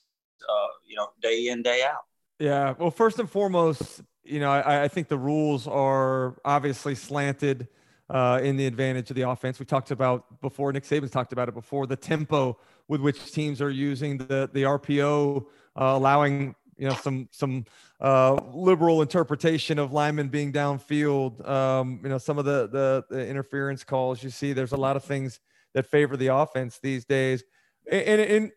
uh, 0.50 0.68
you 0.88 0.96
know, 0.96 1.10
day 1.22 1.48
in 1.48 1.62
day 1.62 1.84
out. 1.84 2.06
Yeah. 2.40 2.74
Well, 2.78 2.92
first 2.92 3.20
and 3.20 3.30
foremost, 3.30 4.02
you 4.24 4.40
know, 4.40 4.52
I, 4.52 4.84
I 4.84 4.88
think 4.88 5.08
the 5.08 5.18
rules 5.18 5.68
are 5.68 6.36
obviously 6.46 6.96
slanted. 6.96 7.68
Uh, 8.10 8.42
in 8.44 8.58
the 8.58 8.66
advantage 8.66 9.10
of 9.10 9.16
the 9.16 9.22
offense. 9.22 9.58
We 9.58 9.66
talked 9.66 9.90
about 9.90 10.42
before, 10.42 10.74
Nick 10.74 10.84
Saban's 10.84 11.12
talked 11.12 11.32
about 11.32 11.48
it 11.48 11.54
before, 11.54 11.88
the 11.88 11.96
tempo 11.96 12.60
with 12.90 13.00
which 13.00 13.32
teams 13.32 13.62
are 13.62 13.70
using 13.70 14.18
the 14.18 14.50
the 14.52 14.64
RPO, 14.64 15.46
uh, 15.80 15.84
allowing 15.96 16.54
you 16.82 16.90
know 16.90 16.96
some 16.96 17.30
some 17.32 17.64
uh, 18.02 18.34
liberal 18.54 19.02
interpretation 19.02 19.80
of 19.80 19.94
linemen 19.94 20.28
being 20.28 20.52
downfield. 20.52 21.48
Um, 21.48 22.02
you 22.04 22.10
know 22.10 22.18
some 22.18 22.38
of 22.38 22.44
the, 22.44 22.68
the, 22.68 23.06
the 23.10 23.26
interference 23.26 23.84
calls 23.84 24.22
you 24.24 24.30
see. 24.30 24.52
There's 24.52 24.74
a 24.74 24.78
lot 24.78 24.96
of 24.98 25.06
things 25.06 25.40
that 25.74 25.86
favor 25.86 26.18
the 26.18 26.28
offense 26.28 26.80
these 26.80 27.06
days, 27.06 27.44
and, 27.90 28.02
and, 28.02 28.22
and 28.22 28.52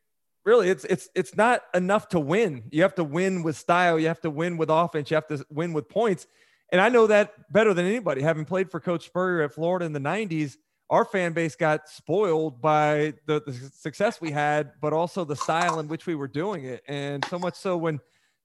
really 0.45 0.69
it's 0.69 0.85
it's 0.85 1.09
it's 1.15 1.37
not 1.37 1.63
enough 1.75 2.09
to 2.11 2.21
win. 2.21 2.65
You 2.71 2.83
have 2.83 2.95
to 2.97 3.05
win 3.05 3.43
with 3.43 3.57
style. 3.57 3.99
You 3.99 4.09
have 4.09 4.21
to 4.23 4.31
win 4.31 4.57
with 4.57 4.71
offense. 4.71 5.11
You 5.11 5.17
have 5.17 5.29
to 5.29 5.45
win 5.51 5.73
with 5.73 5.89
points. 5.89 6.27
And 6.73 6.81
I 6.81 6.89
know 6.89 7.07
that 7.07 7.53
better 7.53 7.75
than 7.75 7.87
anybody, 7.87 8.23
having 8.23 8.45
played 8.45 8.71
for 8.71 8.81
Coach 8.81 9.07
Spurrier 9.07 9.43
at 9.43 9.55
Florida 9.55 9.85
in 9.85 9.93
the 9.93 10.01
90s 10.01 10.57
our 10.91 11.05
fan 11.05 11.33
base 11.33 11.57
got 11.57 11.89
spoiled 11.89 12.61
by 12.61 13.15
the, 13.27 13.43
the, 13.45 13.53
success 13.53 14.21
we 14.21 14.31
had, 14.31 14.73
but 14.81 14.93
also 14.93 15.25
the 15.25 15.37
style 15.37 15.81
in 15.81 15.89
which 15.89 16.07
we 16.07 16.15
were 16.15 16.29
doing 16.29 16.65
it. 16.65 16.83
And 16.87 17.25
so 17.25 17.39
much 17.39 17.55
so 17.55 17.77
when 17.77 17.95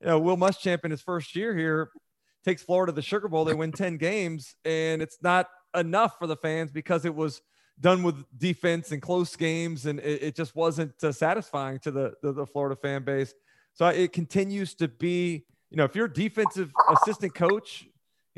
you 0.02 0.08
know, 0.08 0.20
Will 0.20 0.38
Muschamp 0.38 0.86
in 0.86 0.92
his 0.92 1.02
first 1.02 1.36
year 1.36 1.56
here 1.56 1.90
takes 2.46 2.64
Florida 2.64 2.92
to 2.92 2.96
the 2.96 3.02
Sugar 3.02 3.28
Bowl, 3.28 3.44
they 3.44 3.54
win 3.54 3.72
10 3.72 3.98
games, 3.98 4.56
and 4.64 5.02
it's 5.02 5.18
not 5.22 5.48
enough 5.76 6.18
for 6.18 6.28
the 6.28 6.38
fans 6.38 6.72
because 6.72 7.06
it 7.06 7.14
was 7.14 7.42
done 7.80 8.04
with 8.04 8.26
defense 8.38 8.92
and 8.92 9.02
close 9.02 9.36
games, 9.36 9.86
and 9.86 10.00
it, 10.00 10.24
it 10.24 10.36
just 10.36 10.56
wasn't 10.56 11.02
uh, 11.04 11.12
satisfying 11.12 11.80
to 11.80 11.92
the, 11.92 12.13
the, 12.22 12.34
the 12.34 12.46
Florida 12.46 12.76
fan 12.76 13.04
base. 13.04 13.34
So 13.74 13.88
it 13.88 14.12
continues 14.13 14.74
to 14.76 14.88
be, 14.88 15.46
you 15.70 15.78
know, 15.78 15.86
if 15.86 15.96
you're 15.96 16.06
a 16.08 16.13
defensive 16.13 16.72
assistant 16.89 17.34
coach 17.34 17.88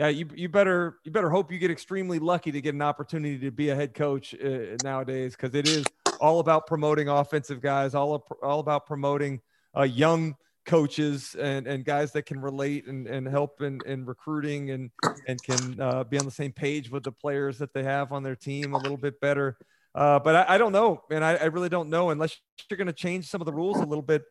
yeah, 0.01 0.07
you, 0.07 0.27
you 0.33 0.49
better 0.49 0.97
you 1.03 1.11
better 1.11 1.29
hope 1.29 1.51
you 1.51 1.59
get 1.59 1.69
extremely 1.69 2.17
lucky 2.17 2.51
to 2.51 2.59
get 2.59 2.73
an 2.73 2.81
opportunity 2.81 3.37
to 3.37 3.51
be 3.51 3.69
a 3.69 3.75
head 3.75 3.93
coach 3.93 4.33
uh, 4.33 4.77
nowadays 4.83 5.35
because 5.35 5.53
it 5.53 5.67
is 5.67 5.85
all 6.19 6.39
about 6.39 6.65
promoting 6.65 7.07
offensive 7.07 7.61
guys, 7.61 7.93
all 7.93 8.25
all 8.41 8.61
about 8.61 8.87
promoting 8.87 9.41
uh, 9.77 9.83
young 9.83 10.35
coaches 10.65 11.35
and, 11.39 11.67
and 11.67 11.85
guys 11.85 12.11
that 12.11 12.23
can 12.23 12.39
relate 12.39 12.87
and, 12.87 13.07
and 13.07 13.27
help 13.27 13.61
in, 13.61 13.79
in 13.85 14.05
recruiting 14.05 14.71
and 14.71 14.91
and 15.27 15.41
can 15.41 15.79
uh, 15.79 16.03
be 16.03 16.17
on 16.17 16.25
the 16.25 16.31
same 16.31 16.51
page 16.51 16.91
with 16.91 17.03
the 17.03 17.11
players 17.11 17.57
that 17.57 17.73
they 17.73 17.83
have 17.83 18.11
on 18.11 18.23
their 18.23 18.35
team 18.35 18.73
a 18.73 18.77
little 18.77 18.97
bit 18.97 19.19
better. 19.19 19.57
Uh, 19.93 20.19
but 20.19 20.35
I, 20.35 20.55
I, 20.55 20.57
don't 20.57 20.71
know, 20.71 21.03
and 21.11 21.23
I, 21.23 21.35
I 21.35 21.45
really 21.45 21.67
don't 21.67 21.89
know 21.89 22.11
unless 22.11 22.37
you're 22.69 22.77
going 22.77 22.87
to 22.87 22.93
change 22.93 23.27
some 23.27 23.41
of 23.41 23.45
the 23.45 23.51
rules 23.51 23.77
a 23.77 23.85
little 23.85 24.03
bit. 24.03 24.23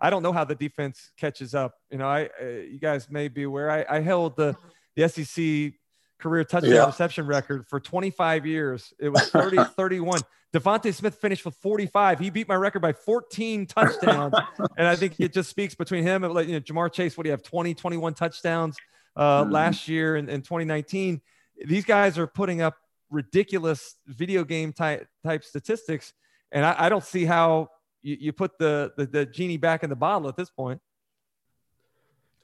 I 0.00 0.08
don't 0.08 0.22
know 0.22 0.32
how 0.32 0.44
the 0.44 0.54
defense 0.54 1.10
catches 1.18 1.54
up. 1.54 1.74
You 1.90 1.98
know, 1.98 2.08
I 2.08 2.30
uh, 2.40 2.46
you 2.46 2.78
guys 2.80 3.10
may 3.10 3.28
be 3.28 3.42
aware. 3.42 3.70
I, 3.70 3.84
I 3.96 4.00
held 4.00 4.36
the 4.36 4.56
the 4.96 5.08
SEC 5.08 5.74
career 6.22 6.44
touchdown 6.44 6.72
yeah. 6.72 6.86
reception 6.86 7.26
record 7.26 7.66
for 7.66 7.80
25 7.80 8.46
years. 8.46 8.94
It 8.98 9.08
was 9.08 9.22
30, 9.30 9.64
31. 9.76 10.20
DeVonta 10.54 10.94
Smith 10.94 11.14
finished 11.16 11.44
with 11.44 11.54
45. 11.56 12.18
He 12.18 12.30
beat 12.30 12.46
my 12.46 12.54
record 12.54 12.80
by 12.80 12.92
14 12.92 13.66
touchdowns. 13.66 14.34
and 14.76 14.86
I 14.86 14.96
think 14.96 15.18
it 15.18 15.32
just 15.32 15.50
speaks 15.50 15.74
between 15.74 16.04
him 16.04 16.24
and 16.24 16.34
you 16.48 16.54
know, 16.54 16.60
Ja'Marr 16.60 16.92
Chase. 16.92 17.16
What 17.16 17.24
do 17.24 17.28
you 17.28 17.32
have? 17.32 17.42
20, 17.42 17.74
21 17.74 18.14
touchdowns 18.14 18.76
uh, 19.16 19.42
mm-hmm. 19.42 19.52
last 19.52 19.88
year 19.88 20.16
in, 20.16 20.28
in 20.28 20.42
2019. 20.42 21.20
These 21.64 21.84
guys 21.84 22.18
are 22.18 22.26
putting 22.26 22.60
up 22.60 22.76
ridiculous 23.10 23.96
video 24.06 24.44
game 24.44 24.72
type, 24.72 25.06
type 25.24 25.44
statistics. 25.44 26.12
And 26.50 26.64
I, 26.64 26.74
I 26.78 26.88
don't 26.88 27.04
see 27.04 27.24
how 27.24 27.68
you, 28.02 28.16
you 28.20 28.32
put 28.32 28.58
the, 28.58 28.92
the, 28.96 29.06
the 29.06 29.26
genie 29.26 29.56
back 29.56 29.82
in 29.82 29.90
the 29.90 29.96
bottle 29.96 30.28
at 30.28 30.36
this 30.36 30.50
point. 30.50 30.80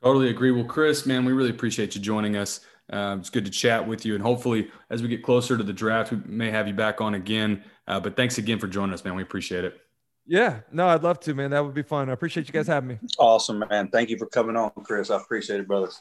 Totally 0.03 0.31
agree. 0.31 0.53
Well, 0.53 0.65
Chris, 0.65 1.05
man, 1.07 1.25
we 1.25 1.33
really 1.33 1.51
appreciate 1.51 1.95
you 1.95 2.01
joining 2.01 2.37
us. 2.37 2.61
Uh, 2.91 3.17
it's 3.19 3.31
good 3.31 3.45
to 3.45 3.51
chat 3.51 3.87
with 3.87 4.07
you, 4.07 4.15
and 4.15 4.23
hopefully, 4.23 4.71
as 4.91 5.03
we 5.03 5.09
get 5.09 5.23
closer 5.23 5.57
to 5.59 5.65
the 5.65 5.73
draft, 5.73 6.11
we 6.11 6.19
may 6.25 6.51
have 6.51 6.67
you 6.67 6.75
back 6.75 7.01
on 7.01 7.15
again. 7.15 7.63
Uh, 7.87 8.01
but 8.01 8.17
thanks 8.17 8.39
again 8.39 8.59
for 8.59 8.67
joining 8.67 8.95
us, 8.95 9.05
man. 9.05 9.15
We 9.15 9.23
appreciate 9.23 9.65
it. 9.65 9.81
Yeah, 10.27 10.61
no, 10.73 10.87
I'd 10.89 11.03
love 11.03 11.21
to, 11.21 11.35
man. 11.35 11.51
That 11.51 11.65
would 11.65 11.75
be 11.75 11.83
fun. 11.83 12.11
I 12.11 12.13
appreciate 12.13 12.47
you 12.47 12.53
guys 12.53 12.67
having 12.67 12.89
me. 12.89 12.99
Awesome, 13.19 13.65
man. 13.71 13.89
Thank 13.89 14.11
you 14.11 14.19
for 14.19 14.27
coming 14.27 14.57
on, 14.57 14.71
Chris. 14.85 15.11
I 15.11 15.17
appreciate 15.17 15.61
it, 15.61 15.67
brothers. 15.67 16.01